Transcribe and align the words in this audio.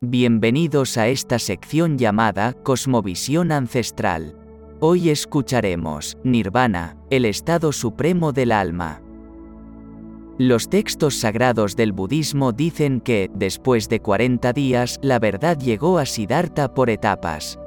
Bienvenidos 0.00 0.96
a 0.96 1.08
esta 1.08 1.40
sección 1.40 1.98
llamada 1.98 2.52
Cosmovisión 2.52 3.50
Ancestral. 3.50 4.36
Hoy 4.78 5.10
escucharemos 5.10 6.16
Nirvana, 6.22 6.96
el 7.10 7.24
estado 7.24 7.72
supremo 7.72 8.30
del 8.30 8.52
alma. 8.52 9.02
Los 10.38 10.70
textos 10.70 11.16
sagrados 11.16 11.74
del 11.74 11.90
budismo 11.90 12.52
dicen 12.52 13.00
que, 13.00 13.28
después 13.34 13.88
de 13.88 13.98
40 13.98 14.52
días, 14.52 15.00
la 15.02 15.18
verdad 15.18 15.58
llegó 15.58 15.98
a 15.98 16.06
Siddhartha 16.06 16.74
por 16.74 16.90
etapas. 16.90 17.58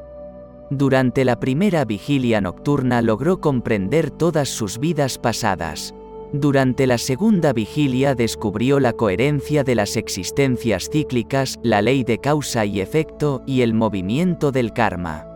Durante 0.69 1.25
la 1.25 1.37
primera 1.37 1.83
vigilia 1.83 2.39
nocturna 2.39 3.01
logró 3.01 3.41
comprender 3.41 4.09
todas 4.09 4.47
sus 4.47 4.79
vidas 4.79 5.17
pasadas. 5.17 5.93
Durante 6.33 6.87
la 6.87 6.97
segunda 6.97 7.51
vigilia 7.51 8.15
descubrió 8.15 8.79
la 8.79 8.93
coherencia 8.93 9.65
de 9.65 9.75
las 9.75 9.97
existencias 9.97 10.89
cíclicas, 10.89 11.59
la 11.61 11.81
ley 11.81 12.05
de 12.05 12.19
causa 12.19 12.65
y 12.65 12.79
efecto 12.79 13.43
y 13.45 13.61
el 13.61 13.73
movimiento 13.73 14.53
del 14.53 14.71
karma. 14.71 15.27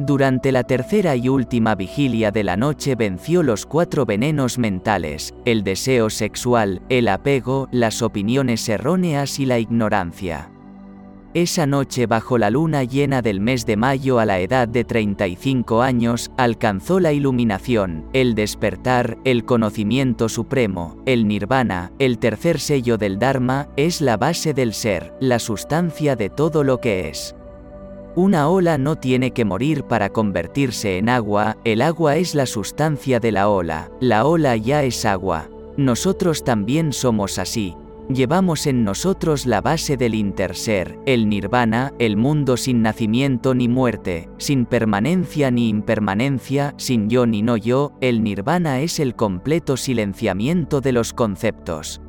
Durante 0.00 0.50
la 0.50 0.64
tercera 0.64 1.14
y 1.14 1.28
última 1.28 1.76
vigilia 1.76 2.32
de 2.32 2.44
la 2.44 2.56
noche 2.56 2.96
venció 2.96 3.44
los 3.44 3.64
cuatro 3.64 4.06
venenos 4.06 4.58
mentales, 4.58 5.34
el 5.44 5.62
deseo 5.62 6.10
sexual, 6.10 6.82
el 6.88 7.08
apego, 7.08 7.68
las 7.70 8.02
opiniones 8.02 8.68
erróneas 8.68 9.38
y 9.38 9.46
la 9.46 9.58
ignorancia. 9.60 10.50
Esa 11.40 11.66
noche 11.66 12.06
bajo 12.06 12.36
la 12.36 12.50
luna 12.50 12.82
llena 12.82 13.22
del 13.22 13.38
mes 13.38 13.64
de 13.64 13.76
mayo 13.76 14.18
a 14.18 14.26
la 14.26 14.40
edad 14.40 14.66
de 14.66 14.82
35 14.82 15.82
años, 15.82 16.32
alcanzó 16.36 16.98
la 16.98 17.12
iluminación, 17.12 18.06
el 18.12 18.34
despertar, 18.34 19.18
el 19.22 19.44
conocimiento 19.44 20.28
supremo, 20.28 21.00
el 21.06 21.28
nirvana, 21.28 21.92
el 22.00 22.18
tercer 22.18 22.58
sello 22.58 22.98
del 22.98 23.20
Dharma, 23.20 23.68
es 23.76 24.00
la 24.00 24.16
base 24.16 24.52
del 24.52 24.74
ser, 24.74 25.14
la 25.20 25.38
sustancia 25.38 26.16
de 26.16 26.28
todo 26.28 26.64
lo 26.64 26.80
que 26.80 27.08
es. 27.08 27.36
Una 28.16 28.48
ola 28.48 28.76
no 28.76 28.96
tiene 28.96 29.30
que 29.30 29.44
morir 29.44 29.84
para 29.84 30.08
convertirse 30.08 30.98
en 30.98 31.08
agua, 31.08 31.56
el 31.62 31.82
agua 31.82 32.16
es 32.16 32.34
la 32.34 32.46
sustancia 32.46 33.20
de 33.20 33.30
la 33.30 33.48
ola, 33.48 33.92
la 34.00 34.26
ola 34.26 34.56
ya 34.56 34.82
es 34.82 35.04
agua. 35.04 35.48
Nosotros 35.76 36.42
también 36.42 36.92
somos 36.92 37.38
así, 37.38 37.76
Llevamos 38.08 38.66
en 38.66 38.84
nosotros 38.84 39.44
la 39.44 39.60
base 39.60 39.98
del 39.98 40.14
interser, 40.14 40.98
el 41.04 41.28
nirvana, 41.28 41.92
el 41.98 42.16
mundo 42.16 42.56
sin 42.56 42.80
nacimiento 42.80 43.54
ni 43.54 43.68
muerte, 43.68 44.30
sin 44.38 44.64
permanencia 44.64 45.50
ni 45.50 45.68
impermanencia, 45.68 46.72
sin 46.78 47.10
yo 47.10 47.26
ni 47.26 47.42
no 47.42 47.58
yo, 47.58 47.92
el 48.00 48.22
nirvana 48.22 48.80
es 48.80 48.98
el 48.98 49.14
completo 49.14 49.76
silenciamiento 49.76 50.80
de 50.80 50.92
los 50.92 51.12
conceptos. 51.12 52.00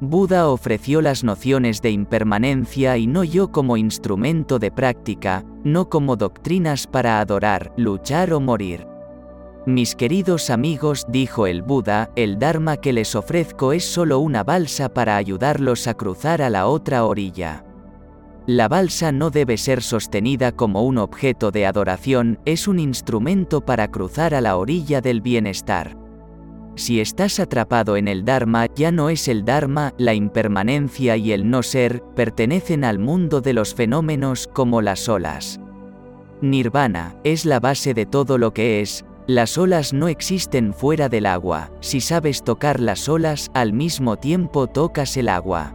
Buda 0.00 0.48
ofreció 0.48 1.02
las 1.02 1.24
nociones 1.24 1.82
de 1.82 1.90
impermanencia 1.90 2.96
y 2.96 3.08
no 3.08 3.24
yo 3.24 3.50
como 3.50 3.76
instrumento 3.76 4.60
de 4.60 4.70
práctica, 4.70 5.44
no 5.64 5.88
como 5.88 6.14
doctrinas 6.14 6.86
para 6.86 7.18
adorar, 7.18 7.72
luchar 7.76 8.32
o 8.32 8.38
morir. 8.38 8.86
Mis 9.66 9.96
queridos 9.96 10.50
amigos, 10.50 11.06
dijo 11.08 11.48
el 11.48 11.60
Buda, 11.62 12.10
el 12.14 12.38
Dharma 12.38 12.76
que 12.76 12.92
les 12.92 13.16
ofrezco 13.16 13.72
es 13.72 13.84
solo 13.84 14.20
una 14.20 14.44
balsa 14.44 14.88
para 14.88 15.16
ayudarlos 15.16 15.88
a 15.88 15.94
cruzar 15.94 16.40
a 16.40 16.50
la 16.50 16.68
otra 16.68 17.04
orilla. 17.04 17.64
La 18.46 18.68
balsa 18.68 19.10
no 19.10 19.30
debe 19.30 19.56
ser 19.56 19.82
sostenida 19.82 20.52
como 20.52 20.84
un 20.84 20.98
objeto 20.98 21.50
de 21.50 21.66
adoración, 21.66 22.38
es 22.44 22.68
un 22.68 22.78
instrumento 22.78 23.60
para 23.60 23.90
cruzar 23.90 24.36
a 24.36 24.40
la 24.40 24.56
orilla 24.56 25.00
del 25.00 25.20
bienestar. 25.20 25.96
Si 26.76 27.00
estás 27.00 27.40
atrapado 27.40 27.96
en 27.96 28.06
el 28.06 28.24
Dharma, 28.24 28.66
ya 28.72 28.92
no 28.92 29.10
es 29.10 29.26
el 29.26 29.44
Dharma, 29.44 29.94
la 29.98 30.14
impermanencia 30.14 31.16
y 31.16 31.32
el 31.32 31.50
no 31.50 31.64
ser, 31.64 32.04
pertenecen 32.14 32.84
al 32.84 33.00
mundo 33.00 33.40
de 33.40 33.52
los 33.52 33.74
fenómenos 33.74 34.46
como 34.46 34.80
las 34.80 35.08
olas. 35.08 35.58
Nirvana, 36.40 37.16
es 37.24 37.44
la 37.44 37.58
base 37.58 37.94
de 37.94 38.06
todo 38.06 38.38
lo 38.38 38.54
que 38.54 38.80
es, 38.80 39.04
las 39.26 39.58
olas 39.58 39.92
no 39.92 40.06
existen 40.06 40.72
fuera 40.72 41.08
del 41.08 41.26
agua, 41.26 41.70
si 41.80 42.00
sabes 42.00 42.44
tocar 42.44 42.78
las 42.78 43.08
olas, 43.08 43.50
al 43.54 43.72
mismo 43.72 44.16
tiempo 44.16 44.68
tocas 44.68 45.16
el 45.16 45.28
agua. 45.28 45.74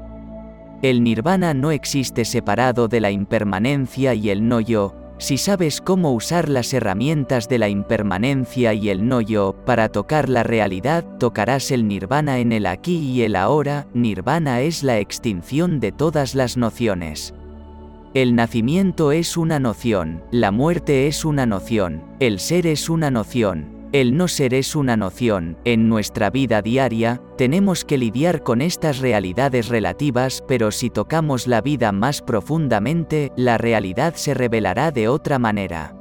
El 0.82 1.04
nirvana 1.04 1.54
no 1.54 1.72
existe 1.72 2.24
separado 2.24 2.88
de 2.88 3.02
la 3.02 3.12
impermanencia 3.12 4.14
y 4.14 4.30
el 4.30 4.48
no 4.48 4.62
yo, 4.62 4.96
si 5.18 5.38
sabes 5.38 5.82
cómo 5.82 6.14
usar 6.14 6.50
las 6.50 6.74
herramientas 6.74 7.48
de 7.48 7.60
la 7.60 7.70
impermanencia 7.70 8.74
y 8.74 8.90
el 8.90 9.08
no 9.08 9.22
yo 9.22 9.56
para 9.66 9.90
tocar 9.90 10.30
la 10.30 10.44
realidad, 10.44 11.06
tocarás 11.20 11.70
el 11.72 11.88
nirvana 11.88 12.40
en 12.40 12.54
el 12.54 12.66
aquí 12.66 12.98
y 12.98 13.22
el 13.22 13.36
ahora, 13.36 13.86
nirvana 13.94 14.62
es 14.62 14.82
la 14.82 14.98
extinción 14.98 15.80
de 15.80 15.92
todas 15.92 16.34
las 16.34 16.58
nociones. 16.58 17.36
El 18.14 18.36
nacimiento 18.36 19.14
es 19.14 19.38
una 19.38 19.58
noción, 19.58 20.22
la 20.32 20.52
muerte 20.52 21.08
es 21.08 21.24
una 21.24 21.46
noción, 21.46 22.04
el 22.20 22.40
ser 22.40 22.68
es 22.68 22.90
una 22.90 23.10
noción, 23.10 23.88
el 23.94 24.18
no 24.18 24.28
ser 24.28 24.54
es 24.54 24.76
una 24.76 24.98
noción. 24.98 25.58
En 25.64 25.88
nuestra 25.88 26.30
vida 26.30 26.62
diaria, 26.62 27.22
tenemos 27.38 27.86
que 27.86 27.98
lidiar 27.98 28.44
con 28.44 28.62
estas 28.62 29.00
realidades 29.00 29.70
relativas, 29.70 30.44
pero 30.46 30.72
si 30.72 30.90
tocamos 30.90 31.48
la 31.48 31.62
vida 31.62 31.94
más 31.94 32.22
profundamente, 32.22 33.32
la 33.38 33.58
realidad 33.58 34.16
se 34.16 34.34
revelará 34.34 34.92
de 34.92 35.08
otra 35.08 35.40
manera. 35.40 35.96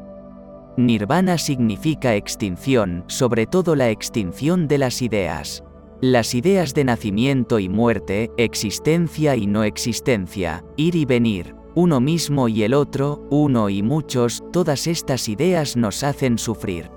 Nirvana 0.77 1.38
significa 1.38 2.16
extinción, 2.16 3.04
sobre 3.06 3.47
todo 3.47 3.77
la 3.77 3.91
extinción 3.91 4.66
de 4.66 4.78
las 4.78 5.00
ideas. 5.00 5.62
Las 6.00 6.34
ideas 6.34 6.75
de 6.75 6.82
nacimiento 6.82 7.60
y 7.60 7.69
muerte, 7.69 8.32
existencia 8.37 9.37
y 9.37 9.47
no 9.47 9.62
existencia, 9.62 10.65
ir 10.77 10.97
y 10.97 11.04
venir, 11.04 11.59
uno 11.75 12.00
mismo 12.00 12.48
y 12.48 12.62
el 12.62 12.75
otro, 12.75 13.26
uno 13.31 13.69
y 13.69 13.82
muchos, 13.82 14.42
todas 14.53 14.86
estas 14.86 15.28
ideas 15.28 15.76
nos 15.76 16.03
hacen 16.03 16.38
sufrir. 16.38 16.91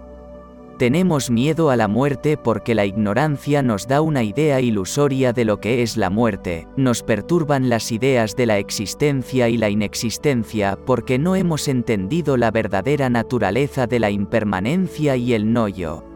Tenemos 0.78 1.29
miedo 1.29 1.69
a 1.69 1.75
la 1.75 1.88
muerte 1.88 2.35
porque 2.35 2.73
la 2.73 2.85
ignorancia 2.85 3.62
nos 3.62 3.88
da 3.88 4.01
una 4.01 4.23
idea 4.23 4.59
ilusoria 4.59 5.31
de 5.31 5.45
lo 5.45 5.59
que 5.59 5.83
es 5.83 5.97
la 5.97 6.09
muerte, 6.09 6.67
nos 6.75 7.03
perturban 7.03 7.69
las 7.69 7.91
ideas 7.91 8.35
de 8.35 8.47
la 8.47 8.57
existencia 8.57 9.50
y 9.50 9.57
la 9.57 9.69
inexistencia 9.69 10.78
porque 10.85 11.19
no 11.19 11.35
hemos 11.35 11.67
entendido 11.67 12.38
la 12.38 12.50
verdadera 12.50 13.09
naturaleza 13.09 13.85
de 13.85 14.00
la 14.00 14.09
impermanencia 14.09 15.16
y 15.16 15.33
el 15.33 15.53
no 15.53 15.67
yo. 15.67 16.12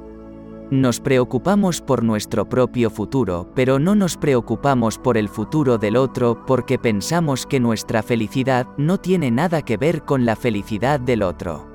Nos 0.69 0.99
preocupamos 0.99 1.79
por 1.79 2.03
nuestro 2.03 2.49
propio 2.49 2.89
futuro, 2.89 3.49
pero 3.55 3.79
no 3.79 3.95
nos 3.95 4.17
preocupamos 4.17 4.97
por 4.97 5.17
el 5.17 5.29
futuro 5.29 5.77
del 5.77 5.95
otro 5.95 6.45
porque 6.45 6.77
pensamos 6.77 7.45
que 7.45 7.61
nuestra 7.61 8.03
felicidad 8.03 8.67
no 8.77 8.97
tiene 8.97 9.31
nada 9.31 9.61
que 9.61 9.77
ver 9.77 10.03
con 10.03 10.25
la 10.25 10.35
felicidad 10.35 10.99
del 10.99 11.23
otro. 11.23 11.69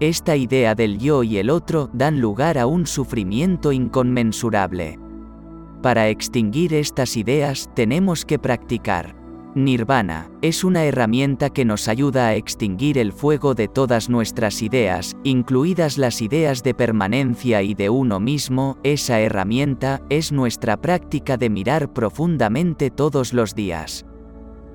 Esta 0.00 0.34
idea 0.34 0.74
del 0.74 0.98
yo 0.98 1.24
y 1.24 1.36
el 1.36 1.50
otro 1.50 1.90
dan 1.92 2.18
lugar 2.18 2.56
a 2.56 2.66
un 2.66 2.86
sufrimiento 2.86 3.70
inconmensurable. 3.70 4.98
Para 5.82 6.08
extinguir 6.08 6.72
estas 6.72 7.18
ideas 7.18 7.68
tenemos 7.74 8.24
que 8.24 8.38
practicar 8.38 9.25
Nirvana 9.56 10.30
es 10.42 10.64
una 10.64 10.84
herramienta 10.84 11.48
que 11.48 11.64
nos 11.64 11.88
ayuda 11.88 12.26
a 12.26 12.34
extinguir 12.34 12.98
el 12.98 13.10
fuego 13.10 13.54
de 13.54 13.68
todas 13.68 14.10
nuestras 14.10 14.60
ideas, 14.60 15.16
incluidas 15.24 15.96
las 15.96 16.20
ideas 16.20 16.62
de 16.62 16.74
permanencia 16.74 17.62
y 17.62 17.72
de 17.72 17.88
uno 17.88 18.20
mismo, 18.20 18.76
esa 18.82 19.18
herramienta 19.18 20.02
es 20.10 20.30
nuestra 20.30 20.76
práctica 20.82 21.38
de 21.38 21.48
mirar 21.48 21.90
profundamente 21.94 22.90
todos 22.90 23.32
los 23.32 23.54
días. 23.54 24.04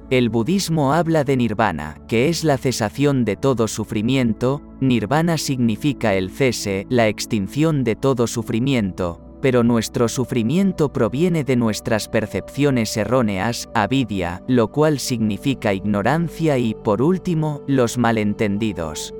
El 0.10 0.30
budismo 0.30 0.94
habla 0.94 1.24
de 1.26 1.38
nirvana, 1.38 2.02
que 2.08 2.28
es 2.28 2.44
la 2.44 2.58
cesación 2.58 3.24
de 3.24 3.36
todo 3.36 3.68
sufrimiento, 3.68 4.64
nirvana 4.80 5.38
significa 5.38 6.16
el 6.16 6.32
cese, 6.32 6.88
la 6.90 7.08
extinción 7.08 7.84
de 7.84 7.96
todo 7.96 8.26
sufrimiento, 8.26 9.31
pero 9.42 9.64
nuestro 9.64 10.08
sufrimiento 10.08 10.94
proviene 10.94 11.44
de 11.44 11.56
nuestras 11.56 12.08
percepciones 12.08 12.96
erróneas, 12.96 13.70
avidia, 13.74 14.44
lo 14.48 14.70
cual 14.70 15.00
significa 15.00 15.74
ignorancia 15.74 16.58
y, 16.58 16.74
por 16.76 17.02
último, 17.02 17.62
los 17.68 17.98
malentendidos. 17.98 19.14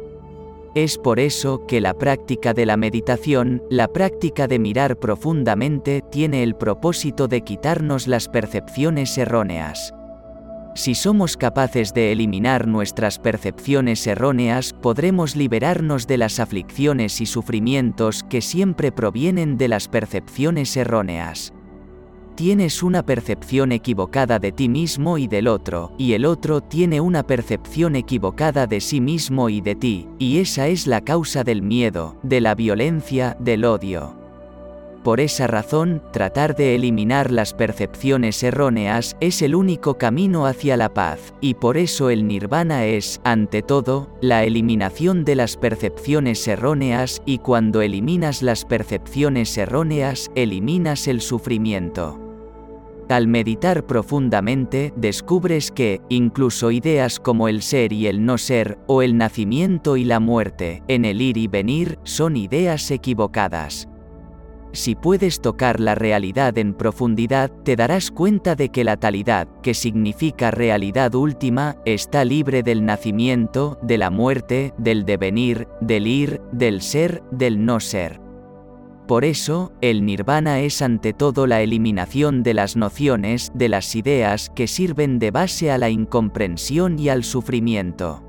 Es 0.74 0.98
por 0.98 1.20
eso 1.20 1.66
que 1.68 1.82
la 1.82 1.94
práctica 1.94 2.54
de 2.54 2.66
la 2.66 2.78
meditación, 2.78 3.62
la 3.70 3.90
práctica 3.90 4.48
de 4.48 4.58
mirar 4.58 4.98
profundamente, 4.98 6.02
tiene 6.12 6.44
el 6.44 6.56
propósito 6.56 7.28
de 7.28 7.42
quitarnos 7.42 8.08
las 8.08 8.30
percepciones 8.30 9.18
erróneas. 9.18 9.94
Si 10.74 10.96
somos 10.96 11.36
capaces 11.36 11.94
de 11.94 12.14
eliminar 12.14 12.66
nuestras 12.66 13.20
percepciones 13.20 14.08
erróneas, 14.08 14.74
podremos 14.74 15.36
liberarnos 15.36 16.08
de 16.08 16.18
las 16.18 16.40
aflicciones 16.40 17.20
y 17.20 17.26
sufrimientos 17.26 18.24
que 18.24 18.42
siempre 18.42 18.92
provienen 18.92 19.58
de 19.58 19.68
las 19.68 19.90
percepciones 19.90 20.78
erróneas. 20.78 21.54
Tienes 22.36 22.82
una 22.82 23.06
percepción 23.06 23.74
equivocada 23.74 24.40
de 24.40 24.54
ti 24.54 24.70
mismo 24.70 25.18
y 25.18 25.28
del 25.28 25.50
otro, 25.50 25.94
y 25.98 26.14
el 26.14 26.24
otro 26.26 26.62
tiene 26.62 27.02
una 27.02 27.24
percepción 27.24 27.98
equivocada 27.98 28.66
de 28.66 28.80
sí 28.80 29.02
mismo 29.02 29.50
y 29.50 29.60
de 29.60 29.76
ti, 29.76 30.08
y 30.18 30.40
esa 30.40 30.70
es 30.70 30.88
la 30.88 31.02
causa 31.02 31.44
del 31.44 31.62
miedo, 31.62 32.18
de 32.24 32.40
la 32.40 32.56
violencia, 32.56 33.36
del 33.40 33.66
odio. 33.66 34.21
Por 35.04 35.20
esa 35.20 35.48
razón, 35.48 36.02
tratar 36.12 36.56
de 36.56 36.76
eliminar 36.76 37.32
las 37.32 37.54
percepciones 37.54 38.42
erróneas 38.44 39.18
es 39.20 39.42
el 39.42 39.56
único 39.56 39.98
camino 39.98 40.46
hacia 40.46 40.78
la 40.78 40.94
paz, 40.94 41.34
y 41.42 41.56
por 41.56 41.78
eso 41.78 42.10
el 42.10 42.28
nirvana 42.28 42.86
es, 42.86 43.20
ante 43.24 43.62
todo, 43.62 44.10
la 44.22 44.44
eliminación 44.44 45.26
de 45.26 45.36
las 45.36 45.58
percepciones 45.58 46.48
erróneas 46.48 47.22
y 47.26 47.40
cuando 47.40 47.82
eliminas 47.82 48.42
las 48.42 48.66
percepciones 48.66 49.58
erróneas, 49.58 50.32
eliminas 50.36 51.08
el 51.08 51.22
sufrimiento. 51.22 52.20
Al 53.10 53.28
meditar 53.28 53.86
profundamente, 53.86 54.94
descubres 54.96 55.70
que, 55.70 56.00
incluso 56.08 56.72
ideas 56.72 57.20
como 57.20 57.50
el 57.50 57.62
ser 57.62 57.92
y 57.92 58.08
el 58.08 58.26
no 58.26 58.38
ser, 58.38 58.78
o 58.88 59.02
el 59.02 59.18
nacimiento 59.18 59.98
y 59.98 60.06
la 60.06 60.22
muerte, 60.22 60.82
en 60.88 61.04
el 61.04 61.22
ir 61.22 61.38
y 61.38 61.48
venir, 61.48 62.00
son 62.04 62.38
ideas 62.38 62.90
equivocadas. 62.90 63.91
Si 64.74 64.96
puedes 64.96 65.42
tocar 65.42 65.82
la 65.82 65.96
realidad 65.96 66.58
en 66.58 66.74
profundidad, 66.74 67.52
te 67.64 67.76
darás 67.76 68.10
cuenta 68.10 68.56
de 68.56 68.70
que 68.70 68.86
la 68.86 68.96
talidad, 68.96 69.50
que 69.62 69.74
significa 69.74 70.50
realidad 70.50 71.14
última, 71.14 71.76
está 71.86 72.24
libre 72.24 72.64
del 72.64 72.86
nacimiento, 72.86 73.78
de 73.82 73.98
la 73.98 74.10
muerte, 74.10 74.74
del 74.78 75.04
devenir, 75.04 75.68
del 75.82 76.08
ir, 76.08 76.42
del 76.54 76.82
ser, 76.82 77.22
del 77.32 77.66
no 77.66 77.82
ser. 77.82 78.22
Por 79.08 79.26
eso, 79.26 79.74
el 79.82 80.06
nirvana 80.06 80.62
es 80.62 80.82
ante 80.82 81.12
todo 81.12 81.48
la 81.48 81.62
eliminación 81.62 82.42
de 82.42 82.54
las 82.54 82.78
nociones, 82.78 83.52
de 83.54 83.68
las 83.68 83.94
ideas 83.94 84.50
que 84.56 84.68
sirven 84.68 85.20
de 85.20 85.32
base 85.32 85.70
a 85.70 85.78
la 85.78 85.90
incomprensión 85.90 86.98
y 86.98 87.10
al 87.10 87.26
sufrimiento. 87.26 88.24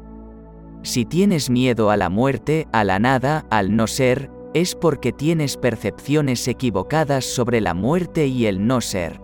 Si 0.83 1.05
tienes 1.05 1.51
miedo 1.51 1.91
a 1.91 1.97
la 1.97 2.09
muerte, 2.09 2.67
a 2.73 2.83
la 2.83 2.99
nada, 2.99 3.47
al 3.49 3.77
no 3.77 3.87
ser, 3.87 4.29
es 4.55 4.75
porque 4.75 5.13
tienes 5.13 5.57
percepciones 5.57 6.47
equivocadas 6.49 7.25
sobre 7.25 7.61
la 7.61 7.75
muerte 7.75 8.27
y 8.27 8.47
el 8.47 8.67
no 8.67 8.81
ser. 8.81 9.21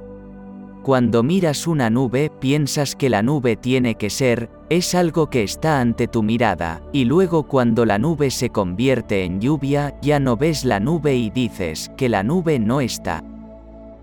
Cuando 0.82 1.22
miras 1.22 1.66
una 1.66 1.90
nube, 1.90 2.30
piensas 2.40 2.96
que 2.96 3.10
la 3.10 3.22
nube 3.22 3.56
tiene 3.56 3.96
que 3.96 4.08
ser, 4.08 4.48
es 4.70 4.94
algo 4.94 5.28
que 5.28 5.42
está 5.42 5.80
ante 5.80 6.08
tu 6.08 6.22
mirada, 6.22 6.82
y 6.92 7.04
luego 7.04 7.42
cuando 7.42 7.84
la 7.84 7.98
nube 7.98 8.30
se 8.30 8.48
convierte 8.48 9.24
en 9.24 9.40
lluvia, 9.40 9.98
ya 10.00 10.18
no 10.18 10.36
ves 10.36 10.64
la 10.64 10.80
nube 10.80 11.14
y 11.14 11.28
dices 11.28 11.90
que 11.96 12.08
la 12.08 12.22
nube 12.22 12.58
no 12.58 12.80
está. 12.80 13.22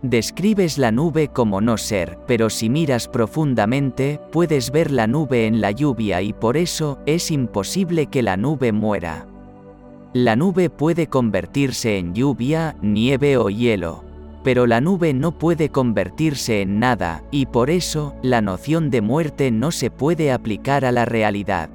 Describes 0.03 0.77
la 0.77 0.91
nube 0.91 1.29
como 1.29 1.61
no 1.61 1.77
ser, 1.77 2.19
pero 2.27 2.51
si 2.51 2.69
miras 2.69 3.07
profundamente, 3.07 4.19
puedes 4.31 4.69
ver 4.69 4.91
la 4.91 5.07
nube 5.07 5.47
en 5.47 5.61
la 5.61 5.71
lluvia 5.71 6.21
y 6.21 6.33
por 6.33 6.55
eso, 6.55 6.99
es 7.07 7.31
imposible 7.31 8.05
que 8.05 8.21
la 8.21 8.37
nube 8.37 8.71
muera. 8.71 9.25
La 10.15 10.37
nube 10.37 10.69
puede 10.69 11.07
convertirse 11.07 11.97
en 11.97 12.15
lluvia, 12.15 12.77
nieve 12.81 13.35
o 13.35 13.49
hielo. 13.49 14.05
Pero 14.45 14.65
la 14.65 14.79
nube 14.79 15.13
no 15.13 15.37
puede 15.37 15.67
convertirse 15.67 16.61
en 16.61 16.79
nada, 16.79 17.25
y 17.31 17.47
por 17.47 17.69
eso, 17.69 18.15
la 18.21 18.39
noción 18.39 18.89
de 18.89 19.01
muerte 19.01 19.51
no 19.51 19.71
se 19.71 19.91
puede 19.91 20.31
aplicar 20.31 20.85
a 20.85 20.93
la 20.93 21.03
realidad. 21.03 21.69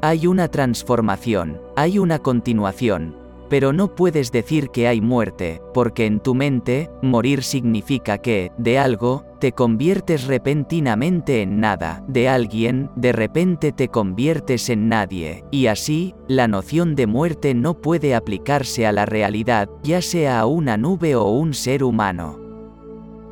Hay 0.00 0.26
una 0.26 0.48
transformación, 0.48 1.60
hay 1.76 1.98
una 1.98 2.18
continuación, 2.18 3.14
pero 3.50 3.72
no 3.72 3.94
puedes 3.94 4.30
decir 4.30 4.70
que 4.70 4.86
hay 4.86 5.00
muerte, 5.00 5.60
porque 5.74 6.06
en 6.06 6.20
tu 6.20 6.34
mente, 6.34 6.88
morir 7.02 7.42
significa 7.42 8.18
que, 8.18 8.52
de 8.56 8.78
algo, 8.78 9.24
te 9.40 9.52
conviertes 9.52 10.26
repentinamente 10.28 11.42
en 11.42 11.58
nada, 11.60 12.04
de 12.06 12.28
alguien, 12.28 12.90
de 12.94 13.12
repente 13.12 13.72
te 13.72 13.88
conviertes 13.88 14.70
en 14.70 14.88
nadie, 14.88 15.44
y 15.50 15.66
así, 15.66 16.14
la 16.28 16.46
noción 16.46 16.94
de 16.94 17.08
muerte 17.08 17.52
no 17.54 17.74
puede 17.74 18.14
aplicarse 18.14 18.86
a 18.86 18.92
la 18.92 19.04
realidad, 19.04 19.68
ya 19.82 20.00
sea 20.00 20.40
a 20.40 20.46
una 20.46 20.76
nube 20.76 21.16
o 21.16 21.24
un 21.24 21.52
ser 21.52 21.82
humano. 21.82 22.38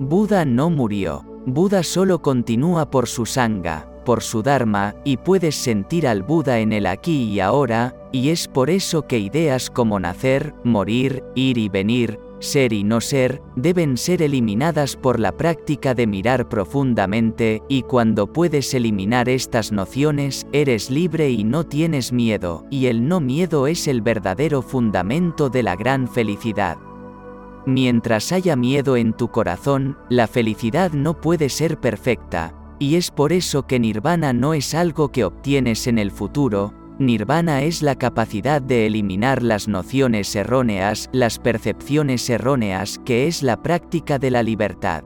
Buda 0.00 0.44
no 0.44 0.68
murió, 0.68 1.24
Buda 1.46 1.82
solo 1.82 2.20
continúa 2.20 2.90
por 2.90 3.06
su 3.06 3.24
sanga, 3.24 3.88
por 4.08 4.22
su 4.22 4.42
Dharma, 4.42 4.94
y 5.04 5.18
puedes 5.18 5.54
sentir 5.54 6.08
al 6.08 6.22
Buda 6.22 6.60
en 6.60 6.72
el 6.72 6.86
aquí 6.86 7.24
y 7.24 7.40
ahora, 7.40 7.94
y 8.10 8.30
es 8.30 8.48
por 8.48 8.70
eso 8.70 9.06
que 9.06 9.18
ideas 9.18 9.68
como 9.68 10.00
nacer, 10.00 10.54
morir, 10.64 11.22
ir 11.34 11.58
y 11.58 11.68
venir, 11.68 12.18
ser 12.38 12.72
y 12.72 12.84
no 12.84 13.02
ser, 13.02 13.42
deben 13.54 13.98
ser 13.98 14.22
eliminadas 14.22 14.96
por 14.96 15.20
la 15.20 15.32
práctica 15.32 15.92
de 15.92 16.06
mirar 16.06 16.48
profundamente, 16.48 17.62
y 17.68 17.82
cuando 17.82 18.32
puedes 18.32 18.72
eliminar 18.72 19.28
estas 19.28 19.72
nociones, 19.72 20.46
eres 20.52 20.90
libre 20.90 21.28
y 21.28 21.44
no 21.44 21.64
tienes 21.64 22.10
miedo, 22.10 22.64
y 22.70 22.86
el 22.86 23.08
no 23.08 23.20
miedo 23.20 23.66
es 23.66 23.86
el 23.88 24.00
verdadero 24.00 24.62
fundamento 24.62 25.50
de 25.50 25.62
la 25.62 25.76
gran 25.76 26.08
felicidad. 26.08 26.78
Mientras 27.66 28.32
haya 28.32 28.56
miedo 28.56 28.96
en 28.96 29.12
tu 29.12 29.28
corazón, 29.28 29.98
la 30.08 30.28
felicidad 30.28 30.92
no 30.92 31.20
puede 31.20 31.50
ser 31.50 31.78
perfecta, 31.78 32.54
y 32.78 32.96
es 32.96 33.10
por 33.10 33.32
eso 33.32 33.66
que 33.66 33.78
nirvana 33.78 34.32
no 34.32 34.54
es 34.54 34.74
algo 34.74 35.10
que 35.10 35.24
obtienes 35.24 35.86
en 35.86 35.98
el 35.98 36.10
futuro, 36.10 36.74
nirvana 36.98 37.62
es 37.62 37.82
la 37.82 37.94
capacidad 37.96 38.62
de 38.62 38.86
eliminar 38.86 39.42
las 39.42 39.68
nociones 39.68 40.34
erróneas, 40.34 41.08
las 41.12 41.38
percepciones 41.38 42.28
erróneas, 42.30 43.00
que 43.04 43.26
es 43.26 43.42
la 43.42 43.62
práctica 43.62 44.18
de 44.18 44.30
la 44.30 44.42
libertad. 44.42 45.04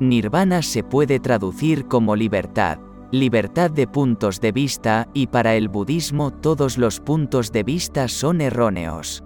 Nirvana 0.00 0.62
se 0.62 0.84
puede 0.84 1.18
traducir 1.18 1.86
como 1.86 2.14
libertad, 2.14 2.78
libertad 3.10 3.70
de 3.70 3.86
puntos 3.86 4.40
de 4.40 4.52
vista, 4.52 5.08
y 5.14 5.28
para 5.28 5.56
el 5.56 5.68
budismo 5.68 6.30
todos 6.30 6.78
los 6.78 7.00
puntos 7.00 7.52
de 7.52 7.62
vista 7.64 8.06
son 8.08 8.40
erróneos. 8.40 9.24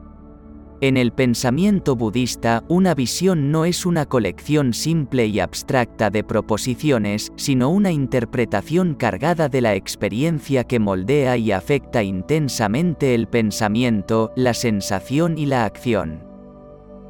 En 0.82 0.96
el 0.96 1.12
pensamiento 1.12 1.94
budista, 1.94 2.64
una 2.66 2.96
visión 2.96 3.52
no 3.52 3.64
es 3.64 3.86
una 3.86 4.04
colección 4.04 4.74
simple 4.74 5.26
y 5.26 5.38
abstracta 5.38 6.10
de 6.10 6.24
proposiciones, 6.24 7.32
sino 7.36 7.70
una 7.70 7.92
interpretación 7.92 8.96
cargada 8.96 9.48
de 9.48 9.60
la 9.60 9.76
experiencia 9.76 10.64
que 10.64 10.80
moldea 10.80 11.36
y 11.36 11.52
afecta 11.52 12.02
intensamente 12.02 13.14
el 13.14 13.28
pensamiento, 13.28 14.32
la 14.34 14.54
sensación 14.54 15.38
y 15.38 15.46
la 15.46 15.66
acción. 15.66 16.31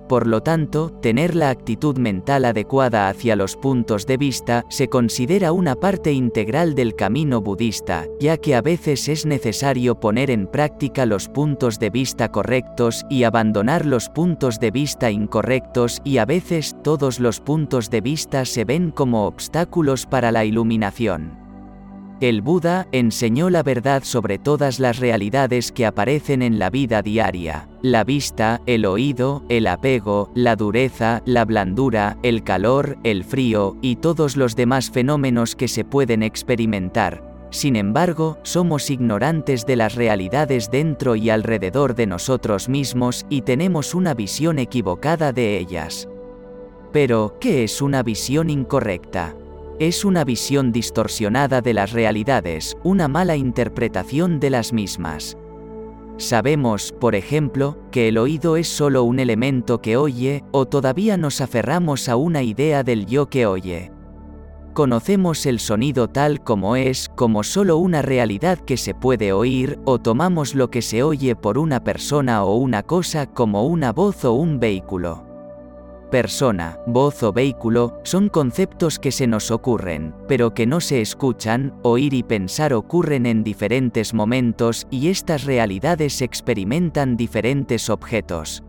Por 0.08 0.26
lo 0.26 0.42
tanto, 0.42 0.90
tener 1.00 1.34
la 1.34 1.50
actitud 1.50 1.96
mental 1.96 2.44
adecuada 2.44 3.08
hacia 3.08 3.36
los 3.36 3.56
puntos 3.56 4.06
de 4.06 4.16
vista 4.16 4.64
se 4.68 4.88
considera 4.88 5.52
una 5.52 5.74
parte 5.74 6.12
integral 6.12 6.74
del 6.74 6.94
camino 6.94 7.40
budista, 7.40 8.06
ya 8.20 8.36
que 8.36 8.54
a 8.54 8.62
veces 8.62 9.08
es 9.08 9.26
necesario 9.26 9.98
poner 9.98 10.30
en 10.30 10.46
práctica 10.46 11.06
los 11.06 11.28
puntos 11.28 11.78
de 11.78 11.90
vista 11.90 12.30
correctos 12.30 13.04
y 13.08 13.24
abandonar 13.24 13.86
los 13.86 14.08
puntos 14.08 14.60
de 14.60 14.70
vista 14.70 15.10
incorrectos 15.10 16.00
y 16.04 16.18
a 16.18 16.24
veces 16.24 16.76
todos 16.82 17.20
los 17.20 17.40
puntos 17.40 17.90
de 17.90 18.00
vista 18.00 18.44
se 18.44 18.64
ven 18.64 18.90
como 18.90 19.26
obstáculos 19.26 20.06
para 20.06 20.32
la 20.32 20.44
iluminación. 20.44 21.41
El 22.22 22.40
Buda 22.40 22.86
enseñó 22.92 23.50
la 23.50 23.64
verdad 23.64 24.04
sobre 24.04 24.38
todas 24.38 24.78
las 24.78 25.00
realidades 25.00 25.72
que 25.72 25.84
aparecen 25.84 26.40
en 26.40 26.60
la 26.60 26.70
vida 26.70 27.02
diaria, 27.02 27.68
la 27.82 28.04
vista, 28.04 28.60
el 28.66 28.84
oído, 28.84 29.42
el 29.48 29.66
apego, 29.66 30.30
la 30.36 30.54
dureza, 30.54 31.22
la 31.26 31.44
blandura, 31.44 32.18
el 32.22 32.44
calor, 32.44 32.96
el 33.02 33.24
frío, 33.24 33.76
y 33.82 33.96
todos 33.96 34.36
los 34.36 34.54
demás 34.54 34.88
fenómenos 34.92 35.56
que 35.56 35.66
se 35.66 35.84
pueden 35.84 36.22
experimentar. 36.22 37.48
Sin 37.50 37.74
embargo, 37.74 38.38
somos 38.44 38.88
ignorantes 38.90 39.66
de 39.66 39.74
las 39.74 39.96
realidades 39.96 40.70
dentro 40.70 41.16
y 41.16 41.28
alrededor 41.28 41.96
de 41.96 42.06
nosotros 42.06 42.68
mismos 42.68 43.26
y 43.30 43.42
tenemos 43.42 43.96
una 43.96 44.14
visión 44.14 44.60
equivocada 44.60 45.32
de 45.32 45.58
ellas. 45.58 46.08
Pero, 46.92 47.36
¿qué 47.40 47.64
es 47.64 47.82
una 47.82 48.04
visión 48.04 48.48
incorrecta? 48.48 49.34
Es 49.78 50.04
una 50.04 50.24
visión 50.24 50.72
distorsionada 50.72 51.60
de 51.60 51.74
las 51.74 51.92
realidades, 51.92 52.76
una 52.84 53.08
mala 53.08 53.36
interpretación 53.36 54.40
de 54.40 54.50
las 54.50 54.72
mismas. 54.72 55.36
Sabemos, 56.18 56.92
por 56.92 57.14
ejemplo, 57.14 57.78
que 57.90 58.08
el 58.08 58.18
oído 58.18 58.56
es 58.56 58.68
solo 58.68 59.02
un 59.02 59.18
elemento 59.18 59.80
que 59.80 59.96
oye, 59.96 60.44
o 60.52 60.66
todavía 60.66 61.16
nos 61.16 61.40
aferramos 61.40 62.08
a 62.08 62.16
una 62.16 62.42
idea 62.42 62.82
del 62.82 63.06
yo 63.06 63.26
que 63.26 63.46
oye. 63.46 63.90
Conocemos 64.72 65.44
el 65.46 65.58
sonido 65.58 66.08
tal 66.08 66.42
como 66.42 66.76
es, 66.76 67.10
como 67.14 67.42
solo 67.42 67.76
una 67.76 68.02
realidad 68.02 68.58
que 68.58 68.76
se 68.76 68.94
puede 68.94 69.32
oír, 69.32 69.78
o 69.84 69.98
tomamos 69.98 70.54
lo 70.54 70.70
que 70.70 70.82
se 70.82 71.02
oye 71.02 71.34
por 71.34 71.58
una 71.58 71.82
persona 71.82 72.44
o 72.44 72.56
una 72.56 72.82
cosa 72.82 73.26
como 73.26 73.66
una 73.66 73.92
voz 73.92 74.24
o 74.24 74.32
un 74.32 74.60
vehículo 74.60 75.31
persona, 76.12 76.78
voz 76.86 77.22
o 77.22 77.32
vehículo, 77.32 77.98
son 78.04 78.28
conceptos 78.28 78.98
que 78.98 79.10
se 79.10 79.26
nos 79.26 79.50
ocurren, 79.50 80.14
pero 80.28 80.52
que 80.52 80.66
no 80.66 80.80
se 80.80 81.00
escuchan, 81.00 81.72
oír 81.82 82.12
y 82.12 82.22
pensar 82.22 82.74
ocurren 82.74 83.24
en 83.24 83.42
diferentes 83.42 84.12
momentos 84.12 84.86
y 84.90 85.08
estas 85.08 85.44
realidades 85.44 86.20
experimentan 86.20 87.16
diferentes 87.16 87.88
objetos. 87.88 88.62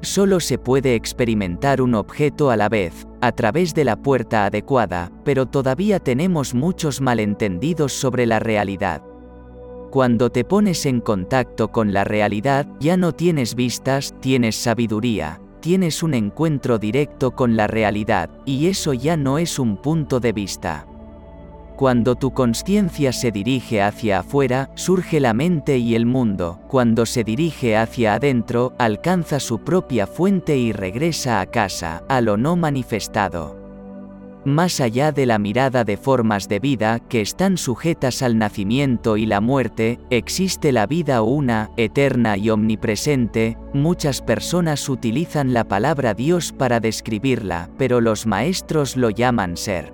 Solo 0.00 0.40
se 0.40 0.56
puede 0.56 0.94
experimentar 0.94 1.82
un 1.82 1.94
objeto 1.94 2.50
a 2.50 2.56
la 2.56 2.70
vez, 2.70 3.06
a 3.20 3.32
través 3.32 3.74
de 3.74 3.84
la 3.84 3.96
puerta 3.96 4.46
adecuada, 4.46 5.12
pero 5.24 5.44
todavía 5.44 6.00
tenemos 6.00 6.54
muchos 6.54 7.02
malentendidos 7.02 7.92
sobre 7.92 8.24
la 8.24 8.38
realidad. 8.38 9.02
Cuando 9.90 10.30
te 10.30 10.42
pones 10.42 10.86
en 10.86 11.02
contacto 11.02 11.68
con 11.68 11.92
la 11.92 12.04
realidad, 12.04 12.66
ya 12.80 12.96
no 12.96 13.12
tienes 13.12 13.54
vistas, 13.54 14.14
tienes 14.22 14.56
sabiduría, 14.56 15.41
tienes 15.62 16.02
un 16.02 16.12
encuentro 16.12 16.78
directo 16.78 17.30
con 17.30 17.56
la 17.56 17.66
realidad, 17.66 18.28
y 18.44 18.66
eso 18.66 18.92
ya 18.92 19.16
no 19.16 19.38
es 19.38 19.58
un 19.58 19.78
punto 19.78 20.20
de 20.20 20.32
vista. 20.32 20.86
Cuando 21.76 22.16
tu 22.16 22.32
conciencia 22.32 23.12
se 23.12 23.30
dirige 23.30 23.80
hacia 23.80 24.18
afuera, 24.18 24.70
surge 24.74 25.20
la 25.20 25.32
mente 25.32 25.78
y 25.78 25.94
el 25.94 26.04
mundo, 26.04 26.60
cuando 26.68 27.06
se 27.06 27.24
dirige 27.24 27.76
hacia 27.76 28.14
adentro, 28.14 28.74
alcanza 28.78 29.40
su 29.40 29.60
propia 29.60 30.06
fuente 30.06 30.58
y 30.58 30.72
regresa 30.72 31.40
a 31.40 31.46
casa, 31.46 32.02
a 32.08 32.20
lo 32.20 32.36
no 32.36 32.56
manifestado. 32.56 33.61
Más 34.44 34.80
allá 34.80 35.12
de 35.12 35.24
la 35.24 35.38
mirada 35.38 35.84
de 35.84 35.96
formas 35.96 36.48
de 36.48 36.58
vida 36.58 36.98
que 36.98 37.20
están 37.20 37.56
sujetas 37.56 38.22
al 38.22 38.38
nacimiento 38.38 39.16
y 39.16 39.24
la 39.24 39.40
muerte, 39.40 40.00
existe 40.10 40.72
la 40.72 40.86
vida 40.86 41.22
una, 41.22 41.70
eterna 41.76 42.36
y 42.36 42.50
omnipresente, 42.50 43.56
muchas 43.72 44.20
personas 44.20 44.88
utilizan 44.88 45.52
la 45.52 45.62
palabra 45.62 46.14
Dios 46.14 46.52
para 46.52 46.80
describirla, 46.80 47.70
pero 47.78 48.00
los 48.00 48.26
maestros 48.26 48.96
lo 48.96 49.10
llaman 49.10 49.56
ser. 49.56 49.92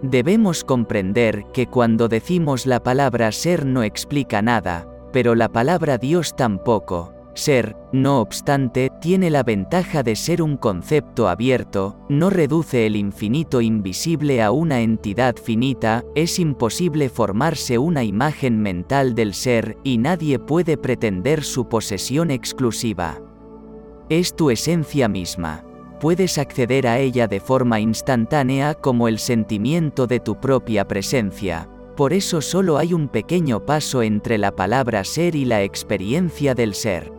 Debemos 0.00 0.62
comprender 0.62 1.46
que 1.52 1.66
cuando 1.66 2.06
decimos 2.06 2.66
la 2.66 2.84
palabra 2.84 3.32
ser 3.32 3.66
no 3.66 3.82
explica 3.82 4.42
nada, 4.42 4.86
pero 5.12 5.34
la 5.34 5.48
palabra 5.48 5.98
Dios 5.98 6.36
tampoco. 6.36 7.15
Ser, 7.36 7.76
no 7.92 8.20
obstante, 8.20 8.90
tiene 8.98 9.28
la 9.28 9.42
ventaja 9.42 10.02
de 10.02 10.16
ser 10.16 10.40
un 10.40 10.56
concepto 10.56 11.28
abierto, 11.28 11.98
no 12.08 12.30
reduce 12.30 12.86
el 12.86 12.96
infinito 12.96 13.60
invisible 13.60 14.42
a 14.42 14.50
una 14.52 14.80
entidad 14.80 15.36
finita, 15.36 16.02
es 16.14 16.38
imposible 16.38 17.10
formarse 17.10 17.76
una 17.76 18.04
imagen 18.04 18.62
mental 18.62 19.14
del 19.14 19.34
ser 19.34 19.76
y 19.84 19.98
nadie 19.98 20.38
puede 20.38 20.78
pretender 20.78 21.44
su 21.44 21.68
posesión 21.68 22.30
exclusiva. 22.30 23.20
Es 24.08 24.34
tu 24.34 24.50
esencia 24.50 25.06
misma 25.06 25.62
puedes 26.00 26.38
acceder 26.38 26.86
a 26.86 26.98
ella 26.98 27.26
de 27.26 27.40
forma 27.40 27.80
instantánea 27.80 28.74
como 28.74 29.08
el 29.08 29.18
sentimiento 29.18 30.06
de 30.06 30.20
tu 30.20 30.38
propia 30.40 30.86
presencia, 30.86 31.68
por 31.96 32.12
eso 32.12 32.42
solo 32.42 32.76
hay 32.76 32.92
un 32.92 33.08
pequeño 33.08 33.64
paso 33.64 34.02
entre 34.02 34.36
la 34.36 34.54
palabra 34.54 35.04
ser 35.04 35.34
y 35.34 35.46
la 35.46 35.62
experiencia 35.62 36.54
del 36.54 36.74
ser. 36.74 37.10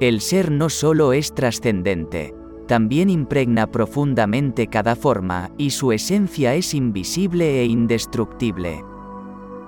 El 0.00 0.22
ser 0.22 0.50
no 0.50 0.70
solo 0.70 1.12
es 1.12 1.34
trascendente, 1.34 2.34
también 2.66 3.10
impregna 3.10 3.66
profundamente 3.66 4.66
cada 4.66 4.96
forma, 4.96 5.50
y 5.58 5.70
su 5.70 5.92
esencia 5.92 6.54
es 6.54 6.72
invisible 6.72 7.60
e 7.60 7.66
indestructible. 7.66 8.82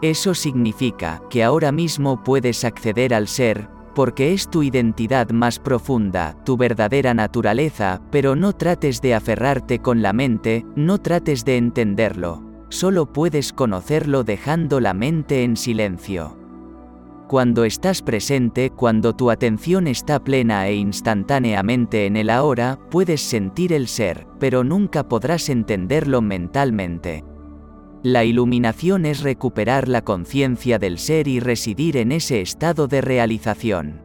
Eso 0.01 0.33
significa 0.33 1.21
que 1.29 1.45
ahora 1.45 1.71
mismo 1.71 2.25
puedes 2.25 2.65
acceder 2.65 3.13
al 3.13 3.29
ser, 3.29 3.69
porque 3.95 4.33
es 4.33 4.49
tu 4.49 4.63
identidad 4.63 5.29
más 5.31 5.59
profunda, 5.59 6.35
tu 6.47 6.57
verdadera 6.57 7.13
naturaleza, 7.13 8.01
pero 8.11 8.35
no 8.35 8.55
trates 8.55 9.03
de 9.03 9.15
aferrarte 9.15 9.81
con 9.81 10.01
la 10.01 10.15
mente, 10.15 10.65
no 10.75 10.97
trates 10.97 11.45
de 11.45 11.59
entenderlo, 11.59 12.43
solo 12.71 13.13
puedes 13.13 13.53
conocerlo 13.53 14.25
dejando 14.25 14.81
la 14.81 14.95
mente 14.95 15.45
en 15.45 15.59
silencio. 15.59 16.42
Cuando 17.33 17.65
estás 17.65 18.03
presente, 18.03 18.69
cuando 18.69 19.17
tu 19.17 19.31
atención 19.31 19.87
está 19.87 20.23
plena 20.23 20.69
e 20.69 20.75
instantáneamente 20.75 22.05
en 22.05 22.19
el 22.19 22.29
ahora, 22.29 22.79
puedes 22.91 23.23
sentir 23.23 23.73
el 23.73 23.89
ser, 23.89 24.27
pero 24.39 24.65
nunca 24.65 25.09
podrás 25.09 25.49
entenderlo 25.49 26.21
mentalmente. 26.21 27.25
La 28.03 28.25
iluminación 28.25 29.07
es 29.07 29.23
recuperar 29.23 29.89
la 29.89 30.03
conciencia 30.03 30.79
del 30.79 30.99
ser 30.99 31.27
y 31.27 31.41
residir 31.41 31.97
en 31.97 32.13
ese 32.13 32.43
estado 32.43 32.87
de 32.87 33.01
realización. 33.01 34.03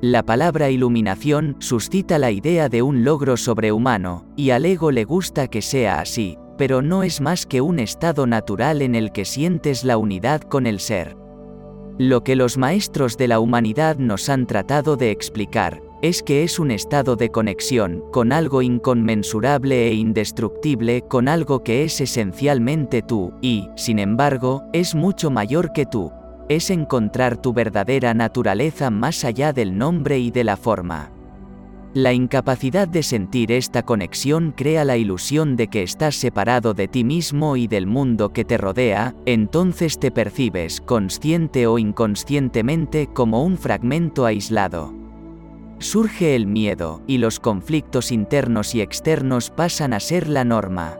La 0.00 0.22
palabra 0.22 0.70
iluminación 0.70 1.56
suscita 1.58 2.18
la 2.18 2.30
idea 2.30 2.70
de 2.70 2.80
un 2.80 3.04
logro 3.04 3.36
sobrehumano, 3.36 4.24
y 4.36 4.52
al 4.52 4.64
ego 4.64 4.90
le 4.90 5.04
gusta 5.04 5.48
que 5.48 5.60
sea 5.60 6.00
así, 6.00 6.38
pero 6.56 6.80
no 6.80 7.02
es 7.02 7.20
más 7.20 7.44
que 7.44 7.60
un 7.60 7.78
estado 7.78 8.26
natural 8.26 8.80
en 8.80 8.94
el 8.94 9.12
que 9.12 9.26
sientes 9.26 9.84
la 9.84 9.98
unidad 9.98 10.40
con 10.40 10.66
el 10.66 10.80
ser. 10.80 11.27
Lo 11.98 12.22
que 12.22 12.36
los 12.36 12.58
maestros 12.58 13.16
de 13.16 13.26
la 13.26 13.40
humanidad 13.40 13.96
nos 13.96 14.28
han 14.28 14.46
tratado 14.46 14.96
de 14.96 15.10
explicar, 15.10 15.82
es 16.00 16.22
que 16.22 16.44
es 16.44 16.60
un 16.60 16.70
estado 16.70 17.16
de 17.16 17.30
conexión 17.30 18.04
con 18.12 18.30
algo 18.30 18.62
inconmensurable 18.62 19.88
e 19.88 19.94
indestructible, 19.94 21.02
con 21.02 21.26
algo 21.26 21.64
que 21.64 21.82
es 21.82 22.00
esencialmente 22.00 23.02
tú, 23.02 23.32
y, 23.42 23.68
sin 23.74 23.98
embargo, 23.98 24.62
es 24.72 24.94
mucho 24.94 25.32
mayor 25.32 25.72
que 25.72 25.86
tú. 25.86 26.12
Es 26.48 26.70
encontrar 26.70 27.36
tu 27.36 27.52
verdadera 27.52 28.14
naturaleza 28.14 28.90
más 28.90 29.24
allá 29.24 29.52
del 29.52 29.76
nombre 29.76 30.20
y 30.20 30.30
de 30.30 30.44
la 30.44 30.56
forma. 30.56 31.17
La 31.94 32.12
incapacidad 32.12 32.86
de 32.86 33.02
sentir 33.02 33.50
esta 33.50 33.82
conexión 33.82 34.52
crea 34.56 34.84
la 34.84 34.96
ilusión 34.96 35.56
de 35.56 35.68
que 35.68 35.82
estás 35.82 36.14
separado 36.16 36.74
de 36.74 36.86
ti 36.86 37.02
mismo 37.02 37.56
y 37.56 37.66
del 37.66 37.86
mundo 37.86 38.32
que 38.32 38.44
te 38.44 38.58
rodea, 38.58 39.14
entonces 39.26 39.98
te 39.98 40.10
percibes, 40.10 40.80
consciente 40.80 41.66
o 41.66 41.78
inconscientemente, 41.78 43.08
como 43.12 43.42
un 43.42 43.56
fragmento 43.56 44.26
aislado 44.26 44.98
surge 45.78 46.34
el 46.34 46.46
miedo, 46.46 47.02
y 47.06 47.18
los 47.18 47.40
conflictos 47.40 48.10
internos 48.10 48.74
y 48.74 48.80
externos 48.80 49.50
pasan 49.50 49.92
a 49.92 50.00
ser 50.00 50.28
la 50.28 50.44
norma. 50.44 50.98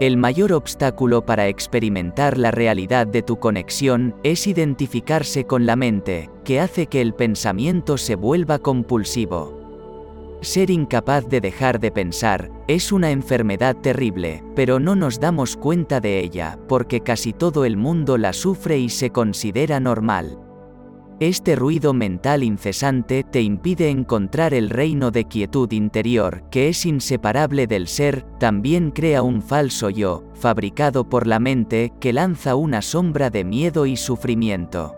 El 0.00 0.18
mayor 0.18 0.52
obstáculo 0.52 1.24
para 1.24 1.48
experimentar 1.48 2.36
la 2.36 2.50
realidad 2.50 3.06
de 3.06 3.22
tu 3.22 3.38
conexión 3.38 4.14
es 4.22 4.46
identificarse 4.46 5.46
con 5.46 5.64
la 5.64 5.76
mente, 5.76 6.28
que 6.44 6.60
hace 6.60 6.86
que 6.86 7.00
el 7.00 7.14
pensamiento 7.14 7.96
se 7.96 8.14
vuelva 8.14 8.58
compulsivo. 8.58 9.55
Ser 10.42 10.70
incapaz 10.70 11.26
de 11.28 11.40
dejar 11.40 11.80
de 11.80 11.90
pensar 11.90 12.50
es 12.68 12.92
una 12.92 13.10
enfermedad 13.10 13.76
terrible, 13.76 14.44
pero 14.54 14.78
no 14.78 14.94
nos 14.94 15.18
damos 15.18 15.56
cuenta 15.56 16.00
de 16.00 16.20
ella, 16.20 16.58
porque 16.68 17.00
casi 17.00 17.32
todo 17.32 17.64
el 17.64 17.76
mundo 17.76 18.18
la 18.18 18.32
sufre 18.32 18.78
y 18.78 18.88
se 18.88 19.10
considera 19.10 19.80
normal. 19.80 20.38
Este 21.18 21.56
ruido 21.56 21.94
mental 21.94 22.42
incesante 22.42 23.24
te 23.24 23.40
impide 23.40 23.88
encontrar 23.88 24.52
el 24.52 24.68
reino 24.68 25.10
de 25.10 25.24
quietud 25.24 25.72
interior, 25.72 26.44
que 26.50 26.68
es 26.68 26.84
inseparable 26.84 27.66
del 27.66 27.88
ser, 27.88 28.26
también 28.38 28.90
crea 28.90 29.22
un 29.22 29.40
falso 29.40 29.88
yo, 29.88 30.24
fabricado 30.34 31.08
por 31.08 31.26
la 31.26 31.38
mente, 31.38 31.94
que 32.00 32.12
lanza 32.12 32.54
una 32.54 32.82
sombra 32.82 33.30
de 33.30 33.44
miedo 33.44 33.86
y 33.86 33.96
sufrimiento. 33.96 34.95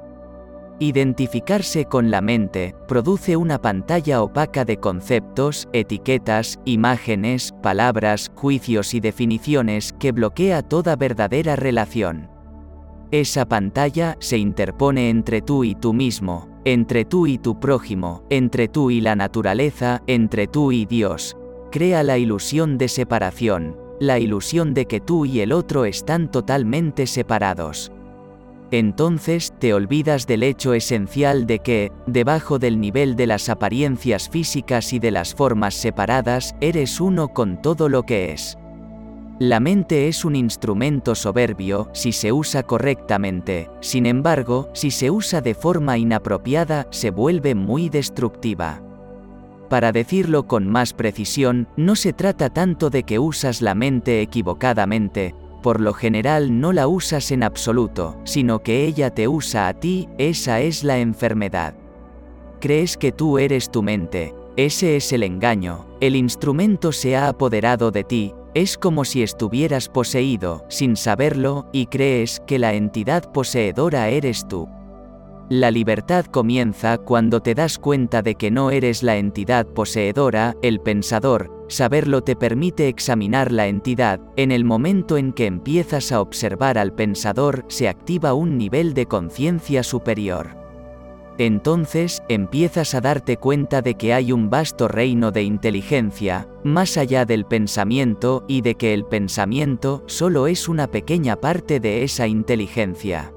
Identificarse 0.80 1.86
con 1.86 2.12
la 2.12 2.20
mente 2.20 2.72
produce 2.86 3.36
una 3.36 3.60
pantalla 3.60 4.22
opaca 4.22 4.64
de 4.64 4.76
conceptos, 4.76 5.68
etiquetas, 5.72 6.60
imágenes, 6.64 7.52
palabras, 7.62 8.30
juicios 8.36 8.94
y 8.94 9.00
definiciones 9.00 9.92
que 9.92 10.12
bloquea 10.12 10.62
toda 10.62 10.94
verdadera 10.94 11.56
relación. 11.56 12.30
Esa 13.10 13.46
pantalla 13.46 14.16
se 14.20 14.38
interpone 14.38 15.10
entre 15.10 15.42
tú 15.42 15.64
y 15.64 15.74
tú 15.74 15.92
mismo, 15.92 16.48
entre 16.64 17.04
tú 17.04 17.26
y 17.26 17.38
tu 17.38 17.58
prójimo, 17.58 18.22
entre 18.30 18.68
tú 18.68 18.92
y 18.92 19.00
la 19.00 19.16
naturaleza, 19.16 20.02
entre 20.06 20.46
tú 20.46 20.70
y 20.70 20.84
Dios. 20.84 21.36
Crea 21.72 22.04
la 22.04 22.18
ilusión 22.18 22.78
de 22.78 22.86
separación, 22.86 23.76
la 23.98 24.20
ilusión 24.20 24.74
de 24.74 24.86
que 24.86 25.00
tú 25.00 25.24
y 25.24 25.40
el 25.40 25.50
otro 25.50 25.86
están 25.86 26.30
totalmente 26.30 27.08
separados. 27.08 27.90
Entonces 28.70 29.54
te 29.58 29.72
olvidas 29.72 30.26
del 30.26 30.42
hecho 30.42 30.74
esencial 30.74 31.46
de 31.46 31.60
que, 31.60 31.90
debajo 32.06 32.58
del 32.58 32.80
nivel 32.80 33.16
de 33.16 33.26
las 33.26 33.48
apariencias 33.48 34.28
físicas 34.28 34.92
y 34.92 34.98
de 34.98 35.10
las 35.10 35.34
formas 35.34 35.74
separadas, 35.74 36.54
eres 36.60 37.00
uno 37.00 37.28
con 37.28 37.62
todo 37.62 37.88
lo 37.88 38.02
que 38.02 38.32
es. 38.32 38.58
La 39.40 39.60
mente 39.60 40.08
es 40.08 40.24
un 40.24 40.34
instrumento 40.34 41.14
soberbio 41.14 41.88
si 41.94 42.12
se 42.12 42.32
usa 42.32 42.64
correctamente, 42.64 43.70
sin 43.80 44.04
embargo, 44.04 44.68
si 44.74 44.90
se 44.90 45.10
usa 45.12 45.40
de 45.40 45.54
forma 45.54 45.96
inapropiada, 45.96 46.88
se 46.90 47.10
vuelve 47.10 47.54
muy 47.54 47.88
destructiva. 47.88 48.82
Para 49.70 49.92
decirlo 49.92 50.46
con 50.46 50.66
más 50.66 50.92
precisión, 50.92 51.68
no 51.76 51.94
se 51.94 52.12
trata 52.12 52.50
tanto 52.50 52.90
de 52.90 53.04
que 53.04 53.18
usas 53.18 53.62
la 53.62 53.74
mente 53.74 54.22
equivocadamente, 54.22 55.34
por 55.62 55.80
lo 55.80 55.92
general 55.92 56.60
no 56.60 56.72
la 56.72 56.88
usas 56.88 57.30
en 57.30 57.42
absoluto, 57.42 58.16
sino 58.24 58.62
que 58.62 58.84
ella 58.84 59.10
te 59.10 59.28
usa 59.28 59.68
a 59.68 59.74
ti, 59.74 60.08
esa 60.18 60.60
es 60.60 60.84
la 60.84 60.98
enfermedad. 60.98 61.74
Crees 62.60 62.96
que 62.96 63.12
tú 63.12 63.38
eres 63.38 63.70
tu 63.70 63.82
mente, 63.82 64.34
ese 64.56 64.96
es 64.96 65.12
el 65.12 65.22
engaño, 65.22 65.86
el 66.00 66.16
instrumento 66.16 66.92
se 66.92 67.16
ha 67.16 67.28
apoderado 67.28 67.90
de 67.90 68.04
ti, 68.04 68.34
es 68.54 68.76
como 68.76 69.04
si 69.04 69.22
estuvieras 69.22 69.88
poseído, 69.88 70.64
sin 70.68 70.96
saberlo, 70.96 71.68
y 71.72 71.86
crees 71.86 72.40
que 72.46 72.58
la 72.58 72.74
entidad 72.74 73.30
poseedora 73.32 74.08
eres 74.08 74.48
tú. 74.48 74.68
La 75.50 75.70
libertad 75.70 76.26
comienza 76.26 76.98
cuando 76.98 77.40
te 77.40 77.54
das 77.54 77.78
cuenta 77.78 78.20
de 78.20 78.34
que 78.34 78.50
no 78.50 78.70
eres 78.70 79.02
la 79.02 79.16
entidad 79.16 79.66
poseedora, 79.66 80.54
el 80.60 80.78
pensador, 80.78 81.64
saberlo 81.68 82.22
te 82.22 82.36
permite 82.36 82.86
examinar 82.88 83.50
la 83.50 83.66
entidad, 83.66 84.20
en 84.36 84.52
el 84.52 84.66
momento 84.66 85.16
en 85.16 85.32
que 85.32 85.46
empiezas 85.46 86.12
a 86.12 86.20
observar 86.20 86.76
al 86.76 86.92
pensador 86.92 87.64
se 87.68 87.88
activa 87.88 88.34
un 88.34 88.58
nivel 88.58 88.92
de 88.92 89.06
conciencia 89.06 89.82
superior. 89.82 90.54
Entonces, 91.38 92.22
empiezas 92.28 92.94
a 92.94 93.00
darte 93.00 93.38
cuenta 93.38 93.80
de 93.80 93.94
que 93.94 94.12
hay 94.12 94.32
un 94.32 94.50
vasto 94.50 94.86
reino 94.86 95.30
de 95.30 95.44
inteligencia, 95.44 96.46
más 96.62 96.98
allá 96.98 97.24
del 97.24 97.46
pensamiento, 97.46 98.44
y 98.48 98.60
de 98.60 98.74
que 98.74 98.92
el 98.92 99.06
pensamiento 99.06 100.02
solo 100.08 100.46
es 100.46 100.68
una 100.68 100.88
pequeña 100.88 101.36
parte 101.36 101.80
de 101.80 102.02
esa 102.02 102.26
inteligencia. 102.26 103.32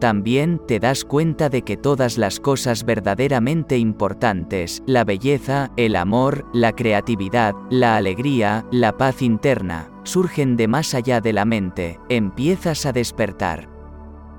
También 0.00 0.62
te 0.66 0.80
das 0.80 1.04
cuenta 1.04 1.50
de 1.50 1.60
que 1.60 1.76
todas 1.76 2.16
las 2.16 2.40
cosas 2.40 2.86
verdaderamente 2.86 3.76
importantes, 3.76 4.82
la 4.86 5.04
belleza, 5.04 5.70
el 5.76 5.94
amor, 5.94 6.46
la 6.54 6.72
creatividad, 6.72 7.54
la 7.68 7.96
alegría, 7.96 8.64
la 8.72 8.96
paz 8.96 9.20
interna, 9.20 9.90
surgen 10.04 10.56
de 10.56 10.68
más 10.68 10.94
allá 10.94 11.20
de 11.20 11.34
la 11.34 11.44
mente, 11.44 12.00
empiezas 12.08 12.86
a 12.86 12.92
despertar. 12.92 13.68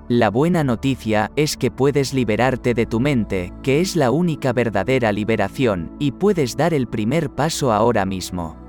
La 0.09 0.31
buena 0.31 0.63
noticia 0.63 1.31
es 1.35 1.57
que 1.57 1.69
puedes 1.69 2.15
liberarte 2.15 2.73
de 2.73 2.87
tu 2.87 2.99
mente, 2.99 3.53
que 3.61 3.81
es 3.81 3.95
la 3.95 4.09
única 4.09 4.53
verdadera 4.53 5.11
liberación, 5.11 5.95
y 5.99 6.11
puedes 6.11 6.57
dar 6.57 6.73
el 6.73 6.87
primer 6.87 7.29
paso 7.29 7.71
ahora 7.71 8.03
mismo. 8.03 8.60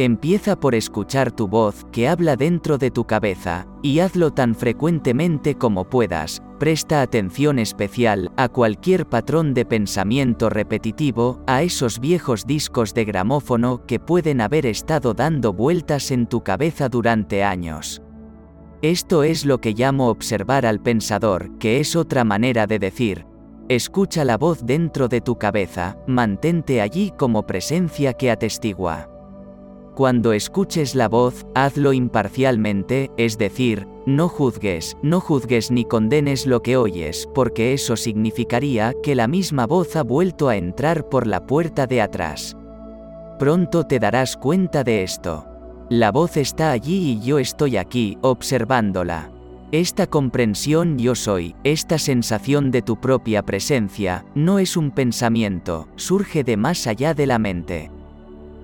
Empieza 0.00 0.54
por 0.54 0.76
escuchar 0.76 1.32
tu 1.32 1.48
voz 1.48 1.84
que 1.90 2.06
habla 2.06 2.36
dentro 2.36 2.78
de 2.78 2.92
tu 2.92 3.04
cabeza, 3.04 3.66
y 3.82 3.98
hazlo 3.98 4.30
tan 4.30 4.54
frecuentemente 4.54 5.56
como 5.56 5.90
puedas. 5.90 6.40
Presta 6.60 7.02
atención 7.02 7.58
especial 7.58 8.30
a 8.36 8.48
cualquier 8.48 9.08
patrón 9.08 9.54
de 9.54 9.64
pensamiento 9.64 10.50
repetitivo, 10.50 11.42
a 11.48 11.64
esos 11.64 11.98
viejos 11.98 12.46
discos 12.46 12.94
de 12.94 13.06
gramófono 13.06 13.86
que 13.86 13.98
pueden 13.98 14.40
haber 14.40 14.66
estado 14.66 15.14
dando 15.14 15.52
vueltas 15.52 16.12
en 16.12 16.28
tu 16.28 16.44
cabeza 16.44 16.88
durante 16.88 17.42
años. 17.42 18.00
Esto 18.82 19.24
es 19.24 19.44
lo 19.44 19.60
que 19.60 19.72
llamo 19.72 20.10
observar 20.10 20.64
al 20.64 20.80
pensador, 20.80 21.58
que 21.58 21.80
es 21.80 21.96
otra 21.96 22.22
manera 22.22 22.68
de 22.68 22.78
decir, 22.78 23.26
escucha 23.68 24.24
la 24.24 24.36
voz 24.36 24.64
dentro 24.64 25.08
de 25.08 25.20
tu 25.20 25.38
cabeza, 25.38 25.98
mantente 26.06 26.80
allí 26.80 27.12
como 27.18 27.48
presencia 27.48 28.12
que 28.12 28.30
atestigua. 28.30 29.17
Cuando 29.98 30.32
escuches 30.32 30.94
la 30.94 31.08
voz, 31.08 31.44
hazlo 31.56 31.92
imparcialmente, 31.92 33.10
es 33.16 33.36
decir, 33.36 33.88
no 34.06 34.28
juzgues, 34.28 34.96
no 35.02 35.18
juzgues 35.18 35.72
ni 35.72 35.84
condenes 35.84 36.46
lo 36.46 36.62
que 36.62 36.76
oyes, 36.76 37.28
porque 37.34 37.72
eso 37.72 37.96
significaría 37.96 38.94
que 39.02 39.16
la 39.16 39.26
misma 39.26 39.66
voz 39.66 39.96
ha 39.96 40.04
vuelto 40.04 40.48
a 40.48 40.56
entrar 40.56 41.08
por 41.08 41.26
la 41.26 41.48
puerta 41.48 41.88
de 41.88 42.00
atrás. 42.00 42.56
Pronto 43.40 43.88
te 43.88 43.98
darás 43.98 44.36
cuenta 44.36 44.84
de 44.84 45.02
esto. 45.02 45.48
La 45.90 46.12
voz 46.12 46.36
está 46.36 46.70
allí 46.70 47.14
y 47.14 47.26
yo 47.26 47.40
estoy 47.40 47.76
aquí, 47.76 48.18
observándola. 48.20 49.32
Esta 49.72 50.06
comprensión 50.06 50.96
yo 50.96 51.16
soy, 51.16 51.56
esta 51.64 51.98
sensación 51.98 52.70
de 52.70 52.82
tu 52.82 53.00
propia 53.00 53.42
presencia, 53.42 54.24
no 54.36 54.60
es 54.60 54.76
un 54.76 54.92
pensamiento, 54.92 55.88
surge 55.96 56.44
de 56.44 56.56
más 56.56 56.86
allá 56.86 57.14
de 57.14 57.26
la 57.26 57.40
mente. 57.40 57.90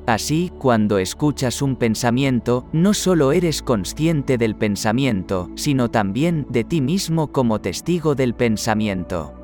Así, 0.07 0.53
cuando 0.59 0.99
escuchas 0.99 1.63
un 1.63 1.77
pensamiento, 1.77 2.67
no 2.73 2.93
solo 2.93 3.33
eres 3.33 3.63
consciente 3.63 4.37
del 4.37 4.55
pensamiento, 4.55 5.51
sino 5.55 5.91
también 5.91 6.47
de 6.51 6.65
ti 6.65 6.81
mismo 6.81 7.33
como 7.33 7.61
testigo 7.61 8.15
del 8.15 8.35
pensamiento 8.35 9.35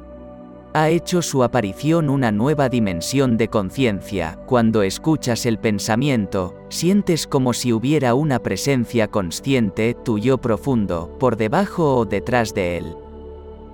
ha 0.72 0.88
hecho 0.88 1.22
su 1.22 1.42
aparición 1.42 2.10
una 2.10 2.30
nueva 2.32 2.68
dimensión 2.68 3.36
de 3.36 3.48
conciencia. 3.48 4.38
Cuando 4.46 4.82
escuchas 4.82 5.46
el 5.46 5.58
pensamiento, 5.58 6.54
sientes 6.68 7.26
como 7.26 7.52
si 7.52 7.72
hubiera 7.72 8.14
una 8.14 8.38
presencia 8.38 9.08
consciente, 9.08 9.94
tuyo 10.04 10.38
profundo, 10.38 11.16
por 11.18 11.36
debajo 11.36 11.96
o 11.96 12.04
detrás 12.04 12.54
de 12.54 12.78
él. 12.78 12.96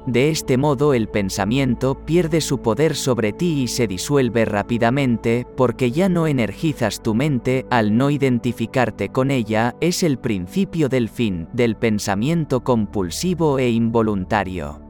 De 0.06 0.30
este 0.30 0.56
modo 0.56 0.94
el 0.94 1.08
pensamiento 1.08 2.06
pierde 2.06 2.40
su 2.40 2.58
poder 2.62 2.94
sobre 2.94 3.32
ti 3.32 3.62
y 3.62 3.66
se 3.68 3.88
disuelve 3.88 4.44
rápidamente, 4.44 5.46
porque 5.56 5.90
ya 5.90 6.08
no 6.08 6.28
energizas 6.28 7.02
tu 7.02 7.12
mente, 7.12 7.66
al 7.70 7.96
no 7.96 8.10
identificarte 8.10 9.08
con 9.08 9.32
ella, 9.32 9.74
es 9.80 10.04
el 10.04 10.18
principio 10.18 10.88
del 10.88 11.08
fin, 11.08 11.48
del 11.52 11.74
pensamiento 11.74 12.62
compulsivo 12.62 13.58
e 13.58 13.70
involuntario. 13.70 14.80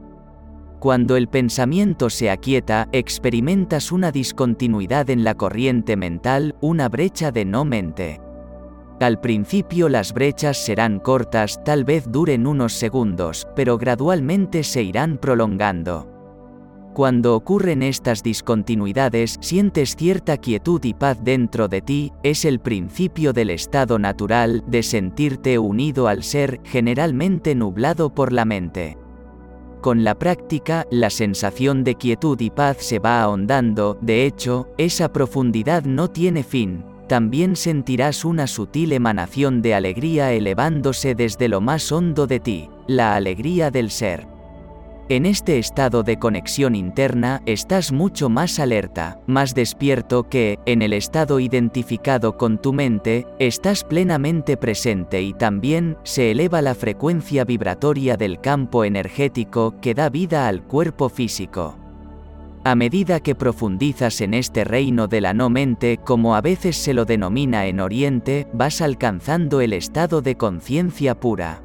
Cuando 0.79 1.15
el 1.15 1.27
pensamiento 1.27 2.11
se 2.11 2.29
aquieta, 2.29 2.87
experimentas 2.91 3.91
una 3.91 4.11
discontinuidad 4.11 5.09
en 5.09 5.23
la 5.23 5.33
corriente 5.33 5.97
mental, 5.97 6.55
una 6.61 6.89
brecha 6.89 7.31
de 7.31 7.45
no 7.45 7.65
mente. 7.65 8.21
Al 8.99 9.19
principio 9.19 9.89
las 9.89 10.11
brechas 10.11 10.57
serán 10.57 10.99
cortas, 10.99 11.63
tal 11.63 11.83
vez 11.83 12.11
duren 12.11 12.47
unos 12.47 12.73
segundos, 12.73 13.47
pero 13.55 13.77
gradualmente 13.77 14.63
se 14.63 14.81
irán 14.81 15.17
prolongando. 15.17 16.11
Cuando 16.95 17.35
ocurren 17.35 17.83
estas 17.83 18.23
discontinuidades, 18.23 19.37
sientes 19.39 19.95
cierta 19.95 20.37
quietud 20.37 20.83
y 20.83 20.95
paz 20.95 21.23
dentro 21.23 21.67
de 21.67 21.81
ti, 21.81 22.11
es 22.23 22.43
el 22.43 22.59
principio 22.59 23.33
del 23.33 23.51
estado 23.51 23.99
natural 23.99 24.63
de 24.65 24.81
sentirte 24.81 25.59
unido 25.59 26.07
al 26.07 26.23
ser, 26.23 26.59
generalmente 26.63 27.53
nublado 27.53 28.15
por 28.15 28.33
la 28.33 28.45
mente. 28.45 28.97
Con 29.79 30.03
la 30.03 30.15
práctica, 30.15 30.87
la 30.89 31.11
sensación 31.11 31.83
de 31.83 31.93
quietud 31.93 32.41
y 32.41 32.49
paz 32.49 32.77
se 32.79 32.97
va 32.97 33.21
ahondando, 33.21 33.99
de 34.01 34.25
hecho, 34.25 34.67
esa 34.79 35.13
profundidad 35.13 35.83
no 35.83 36.09
tiene 36.09 36.41
fin. 36.41 36.83
También 37.07 37.55
sentirás 37.55 38.25
una 38.25 38.47
sutil 38.47 38.91
emanación 38.91 39.61
de 39.61 39.73
alegría 39.73 40.33
elevándose 40.33 41.15
desde 41.15 41.47
lo 41.47 41.61
más 41.61 41.91
hondo 41.91 42.27
de 42.27 42.39
ti, 42.39 42.69
la 42.87 43.15
alegría 43.15 43.71
del 43.71 43.91
ser. 43.91 44.27
En 45.09 45.25
este 45.25 45.57
estado 45.57 46.03
de 46.03 46.19
conexión 46.19 46.75
interna 46.75 47.41
estás 47.45 47.93
mucho 47.93 48.27
más 48.27 48.59
alerta, 48.59 49.21
más 49.25 49.55
despierto 49.55 50.27
que, 50.27 50.59
en 50.65 50.81
el 50.81 50.91
estado 50.91 51.39
identificado 51.39 52.35
con 52.35 52.61
tu 52.61 52.73
mente, 52.73 53.25
estás 53.39 53.85
plenamente 53.85 54.57
presente 54.57 55.21
y 55.21 55.31
también 55.33 55.97
se 56.03 56.31
eleva 56.31 56.61
la 56.61 56.75
frecuencia 56.75 57.45
vibratoria 57.45 58.17
del 58.17 58.41
campo 58.41 58.83
energético 58.83 59.79
que 59.79 59.93
da 59.93 60.09
vida 60.09 60.49
al 60.49 60.63
cuerpo 60.63 61.07
físico. 61.07 61.86
A 62.67 62.75
medida 62.75 63.21
que 63.21 63.33
profundizas 63.33 64.19
en 64.19 64.33
este 64.33 64.65
reino 64.65 65.07
de 65.07 65.21
la 65.21 65.33
no 65.33 65.49
mente, 65.49 65.99
como 66.03 66.35
a 66.35 66.41
veces 66.41 66.75
se 66.75 66.93
lo 66.93 67.05
denomina 67.05 67.65
en 67.65 67.79
Oriente, 67.79 68.45
vas 68.51 68.81
alcanzando 68.81 69.61
el 69.61 69.71
estado 69.71 70.21
de 70.21 70.35
conciencia 70.35 71.17
pura. 71.17 71.63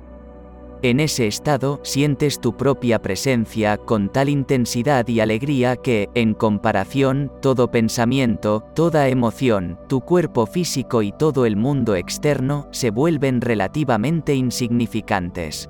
En 0.80 1.00
ese 1.00 1.26
estado 1.26 1.80
sientes 1.82 2.40
tu 2.40 2.56
propia 2.56 3.02
presencia 3.02 3.78
con 3.78 4.10
tal 4.10 4.28
intensidad 4.28 5.08
y 5.08 5.18
alegría 5.18 5.74
que, 5.74 6.08
en 6.14 6.34
comparación, 6.34 7.32
todo 7.42 7.72
pensamiento, 7.72 8.62
toda 8.72 9.08
emoción, 9.08 9.80
tu 9.88 10.02
cuerpo 10.02 10.46
físico 10.46 11.02
y 11.02 11.10
todo 11.10 11.46
el 11.46 11.56
mundo 11.56 11.96
externo 11.96 12.68
se 12.70 12.90
vuelven 12.90 13.40
relativamente 13.40 14.36
insignificantes. 14.36 15.68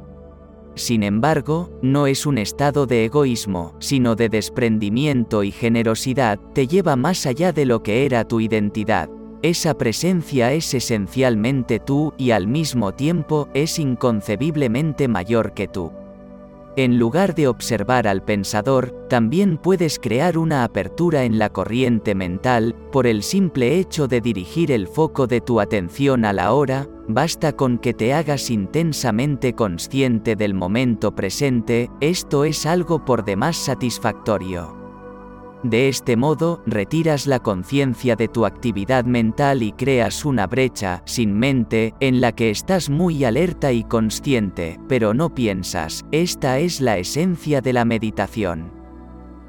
Sin 0.74 1.02
embargo, 1.02 1.70
no 1.82 2.06
es 2.06 2.26
un 2.26 2.38
estado 2.38 2.86
de 2.86 3.04
egoísmo, 3.04 3.74
sino 3.78 4.14
de 4.14 4.28
desprendimiento 4.28 5.42
y 5.42 5.50
generosidad, 5.50 6.38
te 6.54 6.66
lleva 6.66 6.96
más 6.96 7.26
allá 7.26 7.52
de 7.52 7.66
lo 7.66 7.82
que 7.82 8.06
era 8.06 8.26
tu 8.26 8.40
identidad, 8.40 9.10
esa 9.42 9.74
presencia 9.74 10.52
es 10.52 10.72
esencialmente 10.72 11.80
tú 11.80 12.14
y 12.16 12.30
al 12.30 12.46
mismo 12.46 12.92
tiempo 12.92 13.48
es 13.54 13.80
inconcebiblemente 13.80 15.08
mayor 15.08 15.52
que 15.52 15.66
tú. 15.66 15.92
En 16.74 16.98
lugar 16.98 17.34
de 17.34 17.48
observar 17.48 18.08
al 18.08 18.24
pensador, 18.24 19.06
también 19.10 19.58
puedes 19.58 19.98
crear 19.98 20.38
una 20.38 20.64
apertura 20.64 21.24
en 21.24 21.38
la 21.38 21.50
corriente 21.50 22.14
mental, 22.14 22.74
por 22.90 23.06
el 23.06 23.22
simple 23.22 23.78
hecho 23.78 24.08
de 24.08 24.22
dirigir 24.22 24.72
el 24.72 24.88
foco 24.88 25.26
de 25.26 25.42
tu 25.42 25.60
atención 25.60 26.24
a 26.24 26.32
la 26.32 26.54
hora, 26.54 26.88
basta 27.08 27.52
con 27.52 27.76
que 27.76 27.92
te 27.92 28.14
hagas 28.14 28.50
intensamente 28.50 29.52
consciente 29.52 30.34
del 30.34 30.54
momento 30.54 31.14
presente, 31.14 31.90
esto 32.00 32.44
es 32.44 32.64
algo 32.64 33.04
por 33.04 33.22
demás 33.22 33.58
satisfactorio. 33.58 34.81
De 35.62 35.88
este 35.88 36.16
modo, 36.16 36.60
retiras 36.66 37.28
la 37.28 37.38
conciencia 37.38 38.16
de 38.16 38.26
tu 38.26 38.46
actividad 38.46 39.04
mental 39.04 39.62
y 39.62 39.70
creas 39.70 40.24
una 40.24 40.48
brecha, 40.48 41.02
sin 41.04 41.38
mente, 41.38 41.94
en 42.00 42.20
la 42.20 42.32
que 42.32 42.50
estás 42.50 42.90
muy 42.90 43.24
alerta 43.24 43.70
y 43.72 43.84
consciente, 43.84 44.80
pero 44.88 45.14
no 45.14 45.32
piensas, 45.32 46.04
esta 46.10 46.58
es 46.58 46.80
la 46.80 46.98
esencia 46.98 47.60
de 47.60 47.72
la 47.72 47.84
meditación. 47.84 48.82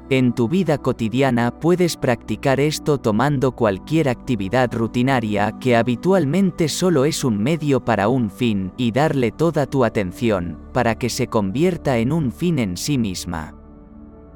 En 0.08 0.34
tu 0.34 0.48
vida 0.48 0.78
cotidiana 0.78 1.50
puedes 1.50 1.96
practicar 1.96 2.60
esto 2.60 2.98
tomando 2.98 3.52
cualquier 3.52 4.08
actividad 4.08 4.72
rutinaria 4.72 5.52
que 5.58 5.74
habitualmente 5.74 6.68
solo 6.68 7.06
es 7.06 7.24
un 7.24 7.42
medio 7.42 7.84
para 7.84 8.08
un 8.08 8.30
fin 8.30 8.70
y 8.76 8.92
darle 8.92 9.32
toda 9.32 9.66
tu 9.66 9.82
atención, 9.82 10.60
para 10.72 10.96
que 10.96 11.08
se 11.08 11.26
convierta 11.26 11.98
en 11.98 12.12
un 12.12 12.30
fin 12.30 12.58
en 12.58 12.76
sí 12.76 12.98
misma. 12.98 13.63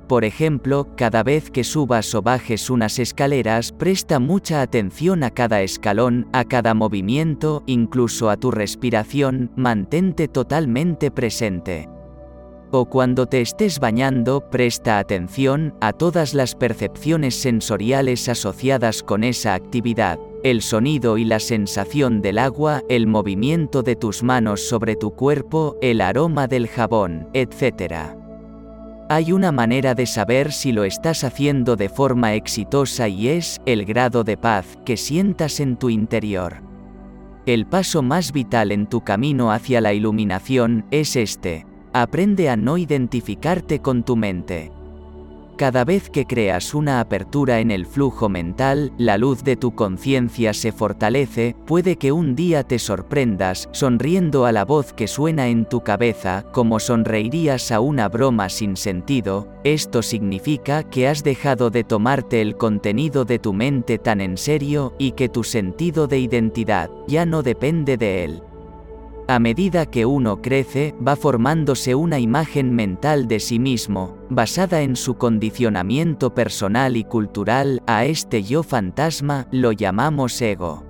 Por 0.09 0.25
ejemplo, 0.25 0.89
cada 0.97 1.23
vez 1.23 1.51
que 1.51 1.65
subas 1.65 2.15
o 2.15 2.23
bajes 2.23 2.71
unas 2.71 2.99
escaleras, 2.99 3.73
presta 3.73 4.19
mucha 4.19 4.63
atención 4.63 5.23
a 5.23 5.31
cada 5.31 5.61
escalón, 5.61 6.29
a 6.33 6.45
cada 6.45 6.73
movimiento, 6.73 7.63
incluso 7.67 8.31
a 8.31 8.39
tu 8.39 8.51
respiración, 8.51 9.51
mantente 9.55 10.27
totalmente 10.27 11.11
presente. 11.11 11.91
O 12.71 12.87
cuando 12.87 13.27
te 13.27 13.43
estés 13.43 13.81
bañando, 13.81 14.49
presta 14.49 14.99
atención 14.99 15.75
a 15.83 15.93
todas 15.93 16.33
las 16.33 16.55
percepciones 16.55 17.35
sensoriales 17.35 18.31
asociadas 18.31 19.03
con 19.03 19.25
esa 19.25 19.53
actividad, 19.53 20.19
el 20.43 20.63
sonido 20.63 21.19
y 21.19 21.25
la 21.25 21.39
sensación 21.39 22.23
del 22.23 22.39
agua, 22.39 22.83
el 22.89 23.07
movimiento 23.07 23.83
de 23.83 23.97
tus 23.97 24.23
manos 24.23 24.69
sobre 24.69 24.97
tu 24.97 25.11
cuerpo, 25.11 25.77
el 25.83 26.01
aroma 26.01 26.47
del 26.47 26.67
jabón, 26.67 27.29
etc. 27.35 28.18
Hay 29.11 29.33
una 29.33 29.53
manera 29.53 29.95
de 29.95 30.05
saber 30.05 30.53
si 30.53 30.71
lo 30.71 30.85
estás 30.85 31.25
haciendo 31.25 31.77
de 31.77 31.89
forma 31.89 32.35
exitosa 32.35 33.09
y 33.09 33.29
es 33.29 33.59
el 33.65 33.87
grado 33.87 34.23
de 34.23 34.37
paz 34.37 34.79
que 34.85 34.99
sientas 34.99 35.61
en 35.61 35.77
tu 35.79 35.89
interior. 35.89 36.63
El 37.47 37.65
paso 37.65 38.03
más 38.03 38.33
vital 38.33 38.71
en 38.71 38.87
tu 38.87 39.01
camino 39.01 39.51
hacia 39.51 39.81
la 39.81 39.95
iluminación 39.95 40.85
es 40.91 41.17
este, 41.17 41.65
Aprende 41.95 42.51
a 42.51 42.57
no 42.57 42.77
identificarte 42.77 43.81
con 43.81 44.03
tu 44.03 44.15
mente. 44.15 44.71
Cada 45.59 45.85
vez 45.85 46.09
que 46.09 46.25
creas 46.25 46.73
una 46.73 47.01
apertura 47.01 47.59
en 47.59 47.73
el 47.73 47.85
flujo 47.85 48.29
mental, 48.29 48.93
la 48.97 49.19
luz 49.19 49.43
de 49.43 49.57
tu 49.57 49.75
conciencia 49.75 50.55
se 50.55 50.71
fortalece, 50.71 51.57
puede 51.67 51.97
que 51.97 52.13
un 52.13 52.37
día 52.37 52.63
te 52.63 52.79
sorprendas, 52.79 53.69
sonriendo 53.73 54.45
a 54.45 54.53
la 54.53 54.65
voz 54.65 54.93
que 54.93 55.09
suena 55.09 55.49
en 55.49 55.69
tu 55.69 55.83
cabeza, 55.83 56.45
como 56.53 56.79
sonreirías 56.79 57.73
a 57.73 57.81
una 57.81 58.09
broma 58.09 58.51
sin 58.51 58.77
sentido, 58.77 59.49
esto 59.65 60.03
significa 60.03 60.85
que 60.85 61.09
has 61.09 61.25
dejado 61.25 61.71
de 61.71 61.83
tomarte 61.83 62.41
el 62.41 62.57
contenido 62.57 63.25
de 63.25 63.41
tu 63.41 63.53
mente 63.53 63.99
tan 63.99 64.21
en 64.21 64.37
serio 64.37 64.95
y 64.97 65.11
que 65.11 65.29
tu 65.29 65.43
sentido 65.43 66.07
de 66.07 66.21
identidad 66.21 66.89
ya 67.09 67.27
no 67.27 67.43
depende 67.43 67.97
de 67.97 68.23
él. 68.25 68.43
A 69.31 69.39
medida 69.39 69.85
que 69.85 70.07
uno 70.07 70.41
crece, 70.41 70.95
va 71.07 71.15
formándose 71.15 71.95
una 71.95 72.19
imagen 72.19 72.75
mental 72.75 73.29
de 73.29 73.41
sí 73.41 73.59
mismo, 73.59 74.17
basada 74.31 74.81
en 74.81 74.97
su 74.97 75.19
condicionamiento 75.19 76.35
personal 76.35 76.97
y 76.97 77.05
cultural, 77.05 77.83
a 77.87 78.07
este 78.07 78.43
yo 78.43 78.63
fantasma 78.63 79.47
lo 79.51 79.73
llamamos 79.73 80.41
ego. 80.41 80.83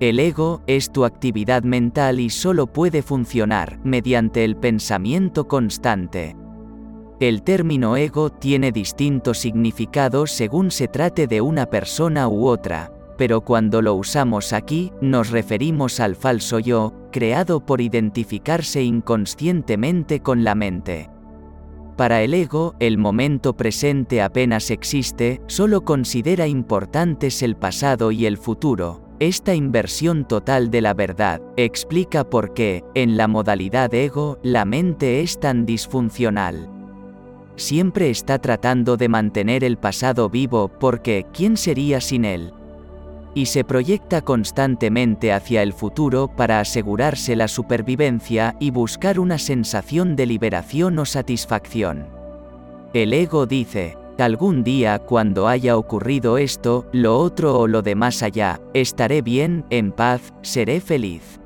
El 0.00 0.18
ego 0.18 0.62
es 0.66 0.90
tu 0.90 1.04
actividad 1.04 1.62
mental 1.62 2.18
y 2.18 2.28
solo 2.28 2.66
puede 2.66 3.02
funcionar 3.02 3.78
mediante 3.84 4.42
el 4.44 4.56
pensamiento 4.56 5.46
constante. 5.46 6.34
El 7.20 7.44
término 7.44 7.96
ego 7.96 8.30
tiene 8.30 8.72
distintos 8.72 9.38
significados 9.38 10.32
según 10.32 10.72
se 10.72 10.88
trate 10.88 11.28
de 11.28 11.40
una 11.40 11.66
persona 11.66 12.26
u 12.26 12.48
otra, 12.48 12.90
pero 13.16 13.42
cuando 13.42 13.82
lo 13.82 13.94
usamos 13.94 14.52
aquí, 14.52 14.92
nos 15.00 15.30
referimos 15.30 16.00
al 16.00 16.16
falso 16.16 16.58
yo, 16.58 16.92
creado 17.12 17.64
por 17.64 17.80
identificarse 17.80 18.82
inconscientemente 18.82 20.20
con 20.20 20.44
la 20.44 20.54
mente. 20.54 21.10
Para 21.96 22.22
el 22.22 22.34
ego, 22.34 22.74
el 22.80 22.98
momento 22.98 23.56
presente 23.56 24.20
apenas 24.20 24.70
existe, 24.70 25.40
solo 25.46 25.82
considera 25.82 26.48
importantes 26.48 27.40
el 27.42 27.54
pasado 27.56 28.10
y 28.10 28.26
el 28.26 28.36
futuro. 28.36 29.04
Esta 29.20 29.54
inversión 29.54 30.26
total 30.26 30.72
de 30.72 30.80
la 30.80 30.92
verdad 30.92 31.40
explica 31.56 32.24
por 32.24 32.52
qué, 32.52 32.82
en 32.94 33.16
la 33.16 33.28
modalidad 33.28 33.94
ego, 33.94 34.40
la 34.42 34.64
mente 34.64 35.20
es 35.20 35.38
tan 35.38 35.64
disfuncional. 35.66 36.68
Siempre 37.54 38.10
está 38.10 38.40
tratando 38.40 38.96
de 38.96 39.08
mantener 39.08 39.62
el 39.62 39.76
pasado 39.76 40.28
vivo 40.28 40.66
porque, 40.66 41.26
¿quién 41.32 41.56
sería 41.56 42.00
sin 42.00 42.24
él? 42.24 42.52
Y 43.34 43.46
se 43.46 43.64
proyecta 43.64 44.22
constantemente 44.22 45.32
hacia 45.32 45.62
el 45.62 45.72
futuro 45.72 46.28
para 46.28 46.60
asegurarse 46.60 47.36
la 47.36 47.48
supervivencia 47.48 48.56
y 48.60 48.70
buscar 48.70 49.18
una 49.18 49.38
sensación 49.38 50.16
de 50.16 50.26
liberación 50.26 50.98
o 50.98 51.04
satisfacción. 51.04 52.06
El 52.92 53.12
ego 53.12 53.46
dice, 53.46 53.98
algún 54.18 54.62
día 54.62 55.00
cuando 55.00 55.48
haya 55.48 55.76
ocurrido 55.76 56.38
esto, 56.38 56.86
lo 56.92 57.18
otro 57.18 57.58
o 57.58 57.66
lo 57.66 57.82
de 57.82 57.96
más 57.96 58.22
allá, 58.22 58.60
estaré 58.72 59.20
bien, 59.20 59.64
en 59.70 59.90
paz, 59.90 60.32
seré 60.42 60.80
feliz. 60.80 61.40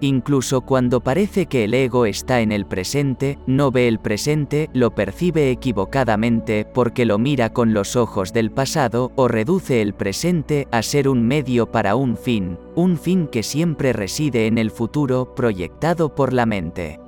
Incluso 0.00 0.60
cuando 0.60 1.00
parece 1.00 1.46
que 1.46 1.64
el 1.64 1.72
ego 1.72 2.04
está 2.04 2.40
en 2.42 2.52
el 2.52 2.66
presente, 2.66 3.38
no 3.46 3.70
ve 3.70 3.88
el 3.88 3.98
presente, 3.98 4.68
lo 4.74 4.94
percibe 4.94 5.50
equivocadamente 5.50 6.66
porque 6.66 7.06
lo 7.06 7.18
mira 7.18 7.54
con 7.54 7.72
los 7.72 7.96
ojos 7.96 8.34
del 8.34 8.50
pasado 8.50 9.10
o 9.16 9.26
reduce 9.26 9.80
el 9.80 9.94
presente 9.94 10.68
a 10.70 10.82
ser 10.82 11.08
un 11.08 11.26
medio 11.26 11.72
para 11.72 11.96
un 11.96 12.18
fin, 12.18 12.58
un 12.74 12.98
fin 12.98 13.26
que 13.26 13.42
siempre 13.42 13.94
reside 13.94 14.46
en 14.46 14.58
el 14.58 14.70
futuro 14.70 15.34
proyectado 15.34 16.14
por 16.14 16.34
la 16.34 16.44
mente. 16.44 17.00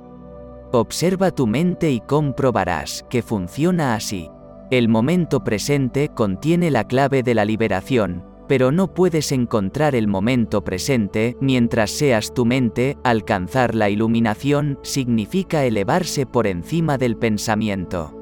Observa 0.71 1.29
tu 1.29 1.45
mente 1.45 1.91
y 1.91 1.99
comprobarás 1.99 3.05
que 3.07 3.21
funciona 3.21 3.93
así. 3.93 4.29
El 4.71 4.87
momento 4.87 5.43
presente 5.43 6.09
contiene 6.09 6.69
la 6.69 6.83
clave 6.85 7.23
de 7.23 7.33
la 7.33 7.43
liberación, 7.43 8.23
pero 8.49 8.71
no 8.71 8.95
puedes 8.95 9.31
encontrar 9.31 9.93
el 9.93 10.07
momento 10.07 10.63
presente 10.63 11.37
mientras 11.39 11.91
seas 11.91 12.33
tu 12.33 12.45
mente, 12.45 12.97
alcanzar 13.03 13.75
la 13.75 13.91
iluminación 13.91 14.79
significa 14.81 15.63
elevarse 15.65 16.25
por 16.25 16.47
encima 16.47 16.97
del 16.97 17.15
pensamiento. 17.15 18.15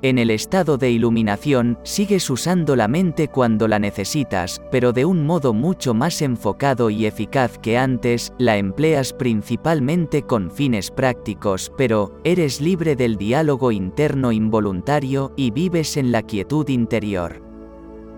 En 0.00 0.18
el 0.18 0.30
estado 0.30 0.78
de 0.78 0.90
iluminación, 0.90 1.78
sigues 1.84 2.28
usando 2.30 2.76
la 2.76 2.88
mente 2.88 3.28
cuando 3.28 3.68
la 3.68 3.78
necesitas, 3.78 4.60
pero 4.70 4.92
de 4.92 5.04
un 5.04 5.26
modo 5.26 5.52
mucho 5.52 5.92
más 5.92 6.22
enfocado 6.22 6.88
y 6.88 7.04
eficaz 7.04 7.58
que 7.58 7.76
antes, 7.76 8.32
la 8.38 8.56
empleas 8.56 9.12
principalmente 9.12 10.22
con 10.22 10.50
fines 10.50 10.90
prácticos, 10.90 11.70
pero, 11.76 12.18
eres 12.24 12.60
libre 12.62 12.96
del 12.96 13.16
diálogo 13.16 13.70
interno 13.70 14.32
involuntario 14.32 15.34
y 15.36 15.50
vives 15.50 15.98
en 15.98 16.10
la 16.10 16.22
quietud 16.22 16.68
interior. 16.70 17.51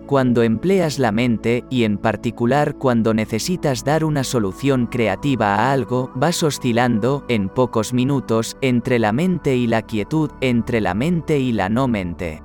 Cuando 0.07 0.43
empleas 0.43 0.99
la 0.99 1.12
mente, 1.12 1.64
y 1.71 1.85
en 1.85 1.97
particular 1.97 2.77
cuando 2.77 3.14
necesitas 3.14 3.85
dar 3.85 4.05
una 4.05 4.23
solución 4.23 4.87
creativa 4.87 5.55
a 5.55 5.73
algo, 5.73 6.11
vas 6.14 6.43
oscilando, 6.43 7.25
en 7.29 7.49
pocos 7.49 7.95
minutos, 7.95 8.59
entre 8.61 8.99
la 8.99 9.12
mente 9.12 9.57
y 9.57 9.67
la 9.67 9.81
quietud, 9.81 10.31
entre 10.43 10.83
la 10.83 10.93
mente 10.93 11.38
y 11.38 11.53
la 11.53 11.71
no 11.71 11.88
mente. 11.88 12.43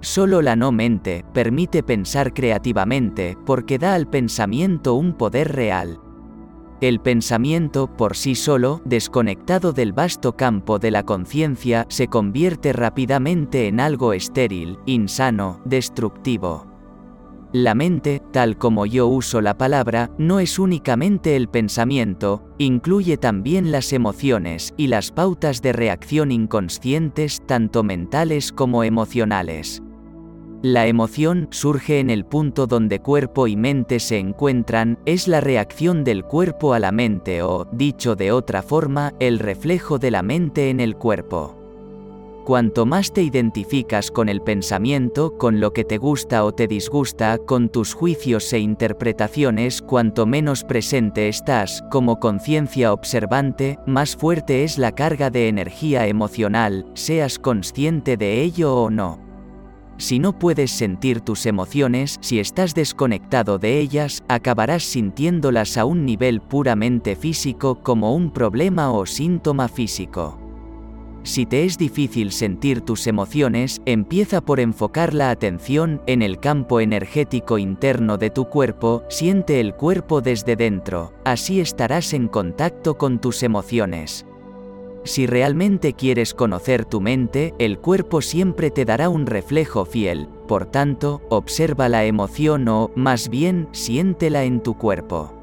Solo 0.00 0.40
la 0.40 0.56
no 0.56 0.72
mente 0.72 1.26
permite 1.34 1.82
pensar 1.82 2.32
creativamente 2.32 3.36
porque 3.44 3.78
da 3.78 3.94
al 3.94 4.08
pensamiento 4.08 4.94
un 4.94 5.12
poder 5.12 5.52
real. 5.54 6.00
El 6.80 7.00
pensamiento, 7.00 7.88
por 7.96 8.16
sí 8.16 8.34
solo, 8.34 8.80
desconectado 8.84 9.72
del 9.72 9.92
vasto 9.92 10.36
campo 10.36 10.78
de 10.78 10.92
la 10.92 11.02
conciencia, 11.02 11.84
se 11.88 12.06
convierte 12.06 12.72
rápidamente 12.72 13.66
en 13.66 13.80
algo 13.80 14.12
estéril, 14.12 14.78
insano, 14.86 15.60
destructivo. 15.64 16.77
La 17.52 17.74
mente, 17.74 18.20
tal 18.30 18.58
como 18.58 18.84
yo 18.84 19.06
uso 19.06 19.40
la 19.40 19.56
palabra, 19.56 20.10
no 20.18 20.38
es 20.38 20.58
únicamente 20.58 21.34
el 21.34 21.48
pensamiento, 21.48 22.44
incluye 22.58 23.16
también 23.16 23.72
las 23.72 23.94
emociones 23.94 24.74
y 24.76 24.88
las 24.88 25.12
pautas 25.12 25.62
de 25.62 25.72
reacción 25.72 26.30
inconscientes 26.30 27.40
tanto 27.46 27.82
mentales 27.82 28.52
como 28.52 28.84
emocionales. 28.84 29.82
La 30.60 30.88
emoción 30.88 31.48
surge 31.50 32.00
en 32.00 32.10
el 32.10 32.26
punto 32.26 32.66
donde 32.66 32.98
cuerpo 32.98 33.46
y 33.46 33.56
mente 33.56 33.98
se 33.98 34.18
encuentran, 34.18 34.98
es 35.06 35.26
la 35.26 35.40
reacción 35.40 36.04
del 36.04 36.24
cuerpo 36.24 36.74
a 36.74 36.80
la 36.80 36.92
mente 36.92 37.42
o, 37.42 37.66
dicho 37.72 38.14
de 38.14 38.30
otra 38.30 38.62
forma, 38.62 39.14
el 39.20 39.38
reflejo 39.38 39.98
de 39.98 40.10
la 40.10 40.22
mente 40.22 40.68
en 40.68 40.80
el 40.80 40.96
cuerpo. 40.96 41.67
Cuanto 42.48 42.86
más 42.86 43.12
te 43.12 43.22
identificas 43.22 44.10
con 44.10 44.30
el 44.30 44.40
pensamiento, 44.40 45.36
con 45.36 45.60
lo 45.60 45.74
que 45.74 45.84
te 45.84 45.98
gusta 45.98 46.46
o 46.46 46.52
te 46.52 46.66
disgusta, 46.66 47.36
con 47.36 47.68
tus 47.68 47.92
juicios 47.92 48.50
e 48.54 48.58
interpretaciones, 48.58 49.82
cuanto 49.82 50.24
menos 50.24 50.64
presente 50.64 51.28
estás, 51.28 51.84
como 51.90 52.18
conciencia 52.18 52.94
observante, 52.94 53.78
más 53.84 54.16
fuerte 54.16 54.64
es 54.64 54.78
la 54.78 54.92
carga 54.92 55.28
de 55.28 55.48
energía 55.48 56.06
emocional, 56.06 56.86
seas 56.94 57.38
consciente 57.38 58.16
de 58.16 58.40
ello 58.40 58.74
o 58.74 58.88
no. 58.88 59.20
Si 59.98 60.18
no 60.18 60.38
puedes 60.38 60.70
sentir 60.70 61.20
tus 61.20 61.44
emociones, 61.44 62.16
si 62.22 62.40
estás 62.40 62.74
desconectado 62.74 63.58
de 63.58 63.78
ellas, 63.78 64.24
acabarás 64.26 64.84
sintiéndolas 64.84 65.76
a 65.76 65.84
un 65.84 66.06
nivel 66.06 66.40
puramente 66.40 67.14
físico 67.14 67.82
como 67.82 68.14
un 68.14 68.30
problema 68.30 68.90
o 68.90 69.04
síntoma 69.04 69.68
físico. 69.68 70.47
Si 71.28 71.44
te 71.44 71.66
es 71.66 71.76
difícil 71.76 72.32
sentir 72.32 72.80
tus 72.80 73.06
emociones, 73.06 73.82
empieza 73.84 74.40
por 74.40 74.60
enfocar 74.60 75.12
la 75.12 75.28
atención 75.28 76.00
en 76.06 76.22
el 76.22 76.40
campo 76.40 76.80
energético 76.80 77.58
interno 77.58 78.16
de 78.16 78.30
tu 78.30 78.46
cuerpo, 78.46 79.04
siente 79.10 79.60
el 79.60 79.74
cuerpo 79.74 80.22
desde 80.22 80.56
dentro, 80.56 81.12
así 81.26 81.60
estarás 81.60 82.14
en 82.14 82.28
contacto 82.28 82.96
con 82.96 83.20
tus 83.20 83.42
emociones. 83.42 84.24
Si 85.04 85.26
realmente 85.26 85.92
quieres 85.92 86.32
conocer 86.32 86.86
tu 86.86 87.02
mente, 87.02 87.52
el 87.58 87.78
cuerpo 87.78 88.22
siempre 88.22 88.70
te 88.70 88.86
dará 88.86 89.10
un 89.10 89.26
reflejo 89.26 89.84
fiel, 89.84 90.30
por 90.48 90.64
tanto, 90.64 91.20
observa 91.28 91.90
la 91.90 92.06
emoción 92.06 92.66
o, 92.68 92.90
más 92.94 93.28
bien, 93.28 93.68
siéntela 93.72 94.44
en 94.44 94.62
tu 94.62 94.78
cuerpo. 94.78 95.37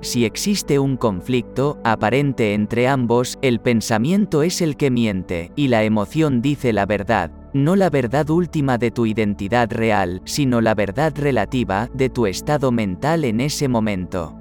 Si 0.00 0.24
existe 0.24 0.78
un 0.78 0.96
conflicto 0.96 1.78
aparente 1.82 2.54
entre 2.54 2.86
ambos, 2.86 3.38
el 3.42 3.60
pensamiento 3.60 4.42
es 4.42 4.60
el 4.60 4.76
que 4.76 4.90
miente, 4.90 5.52
y 5.56 5.68
la 5.68 5.84
emoción 5.84 6.42
dice 6.42 6.72
la 6.72 6.86
verdad, 6.86 7.30
no 7.54 7.74
la 7.76 7.90
verdad 7.90 8.28
última 8.30 8.78
de 8.78 8.90
tu 8.90 9.06
identidad 9.06 9.72
real, 9.72 10.20
sino 10.24 10.60
la 10.60 10.74
verdad 10.74 11.12
relativa 11.16 11.88
de 11.94 12.10
tu 12.10 12.26
estado 12.26 12.70
mental 12.70 13.24
en 13.24 13.40
ese 13.40 13.68
momento. 13.68 14.36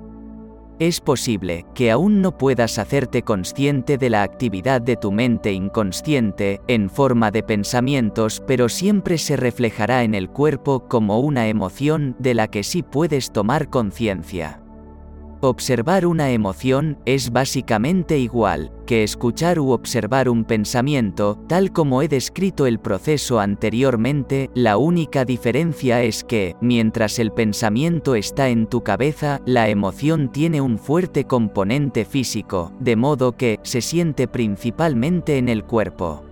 Es 0.77 0.99
posible 0.99 1.65
que 1.73 1.89
aún 1.89 2.21
no 2.21 2.37
puedas 2.37 2.77
hacerte 2.79 3.21
consciente 3.21 3.97
de 3.97 4.09
la 4.09 4.23
actividad 4.23 4.81
de 4.81 4.97
tu 4.97 5.13
mente 5.13 5.53
inconsciente, 5.53 6.59
en 6.67 6.89
forma 6.89 7.31
de 7.31 7.43
pensamientos, 7.43 8.43
pero 8.45 8.67
siempre 8.67 9.17
se 9.17 9.37
reflejará 9.37 10.03
en 10.03 10.13
el 10.13 10.29
cuerpo 10.29 10.89
como 10.89 11.21
una 11.21 11.47
emoción 11.47 12.17
de 12.19 12.33
la 12.33 12.49
que 12.49 12.63
sí 12.63 12.83
puedes 12.83 13.31
tomar 13.31 13.69
conciencia. 13.69 14.64
Observar 15.41 16.05
una 16.05 16.31
emoción 16.31 16.97
es 17.05 17.31
básicamente 17.31 18.17
igual 18.17 18.71
que 18.87 19.03
escuchar 19.03 19.59
u 19.59 19.71
observar 19.71 20.29
un 20.29 20.45
pensamiento, 20.45 21.37
tal 21.47 21.71
como 21.73 22.01
he 22.01 22.07
descrito 22.07 22.65
el 22.65 22.79
proceso 22.79 23.39
anteriormente, 23.39 24.49
la 24.53 24.77
única 24.77 25.25
diferencia 25.25 26.03
es 26.03 26.23
que, 26.23 26.55
mientras 26.61 27.19
el 27.19 27.31
pensamiento 27.31 28.15
está 28.15 28.49
en 28.49 28.67
tu 28.67 28.81
cabeza, 28.81 29.41
la 29.45 29.67
emoción 29.69 30.31
tiene 30.31 30.61
un 30.61 30.79
fuerte 30.79 31.25
componente 31.25 32.05
físico, 32.05 32.71
de 32.79 32.95
modo 32.95 33.33
que 33.33 33.59
se 33.63 33.81
siente 33.81 34.27
principalmente 34.27 35.37
en 35.37 35.49
el 35.49 35.63
cuerpo 35.63 36.23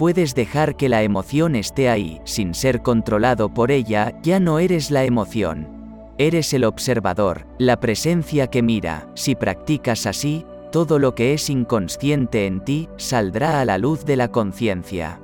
puedes 0.00 0.34
dejar 0.34 0.78
que 0.78 0.88
la 0.88 1.02
emoción 1.02 1.54
esté 1.54 1.90
ahí, 1.90 2.22
sin 2.24 2.54
ser 2.54 2.80
controlado 2.80 3.52
por 3.52 3.70
ella, 3.70 4.18
ya 4.22 4.40
no 4.40 4.58
eres 4.58 4.90
la 4.90 5.04
emoción. 5.04 5.79
Eres 6.20 6.52
el 6.52 6.64
observador, 6.64 7.46
la 7.56 7.80
presencia 7.80 8.48
que 8.48 8.60
mira, 8.60 9.08
si 9.14 9.34
practicas 9.34 10.04
así, 10.04 10.44
todo 10.70 10.98
lo 10.98 11.14
que 11.14 11.32
es 11.32 11.48
inconsciente 11.48 12.44
en 12.44 12.62
ti 12.62 12.90
saldrá 12.98 13.62
a 13.62 13.64
la 13.64 13.78
luz 13.78 14.04
de 14.04 14.16
la 14.16 14.28
conciencia. 14.28 15.18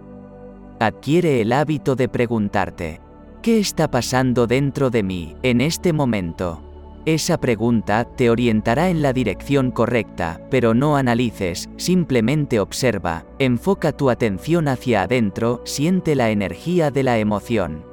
Adquiere 0.81 1.43
el 1.43 1.53
hábito 1.53 1.97
de 1.97 2.09
preguntarte, 2.09 3.03
¿qué 3.43 3.59
está 3.59 3.91
pasando 3.91 4.47
dentro 4.47 4.89
de 4.89 5.03
mí, 5.03 5.37
en 5.43 5.61
este 5.61 5.93
momento? 5.93 6.63
Esa 7.05 7.37
pregunta 7.37 8.07
te 8.17 8.31
orientará 8.31 8.89
en 8.89 9.03
la 9.03 9.13
dirección 9.13 9.73
correcta, 9.73 10.41
pero 10.51 10.73
no 10.73 10.97
analices, 10.97 11.69
simplemente 11.77 12.59
observa, 12.59 13.27
enfoca 13.39 13.93
tu 13.93 14.09
atención 14.09 14.67
hacia 14.67 15.03
adentro, 15.03 15.61
siente 15.67 16.15
la 16.15 16.31
energía 16.31 16.91
de 16.91 17.03
la 17.03 17.19
emoción. 17.19 17.85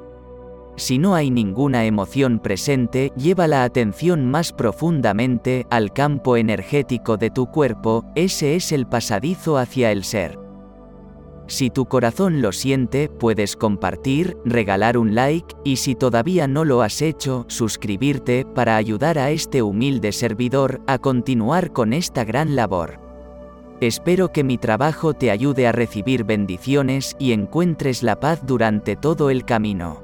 Si 0.76 0.98
no 0.98 1.14
hay 1.14 1.30
ninguna 1.30 1.84
emoción 1.84 2.40
presente, 2.40 3.12
lleva 3.16 3.46
la 3.46 3.62
atención 3.62 4.28
más 4.28 4.52
profundamente 4.52 5.66
al 5.70 5.92
campo 5.92 6.36
energético 6.36 7.16
de 7.16 7.30
tu 7.30 7.46
cuerpo, 7.46 8.04
ese 8.16 8.56
es 8.56 8.72
el 8.72 8.86
pasadizo 8.86 9.56
hacia 9.56 9.92
el 9.92 10.02
ser. 10.02 10.38
Si 11.46 11.68
tu 11.70 11.84
corazón 11.84 12.40
lo 12.40 12.52
siente, 12.52 13.08
puedes 13.08 13.54
compartir, 13.54 14.36
regalar 14.44 14.96
un 14.96 15.14
like, 15.14 15.54
y 15.62 15.76
si 15.76 15.94
todavía 15.94 16.48
no 16.48 16.64
lo 16.64 16.82
has 16.82 17.02
hecho, 17.02 17.44
suscribirte 17.48 18.46
para 18.46 18.76
ayudar 18.76 19.18
a 19.18 19.30
este 19.30 19.62
humilde 19.62 20.10
servidor 20.12 20.80
a 20.86 20.98
continuar 20.98 21.72
con 21.72 21.92
esta 21.92 22.24
gran 22.24 22.56
labor. 22.56 22.98
Espero 23.80 24.32
que 24.32 24.42
mi 24.42 24.56
trabajo 24.56 25.12
te 25.12 25.30
ayude 25.30 25.66
a 25.66 25.72
recibir 25.72 26.24
bendiciones 26.24 27.14
y 27.18 27.32
encuentres 27.32 28.02
la 28.02 28.18
paz 28.18 28.40
durante 28.46 28.96
todo 28.96 29.28
el 29.28 29.44
camino. 29.44 30.03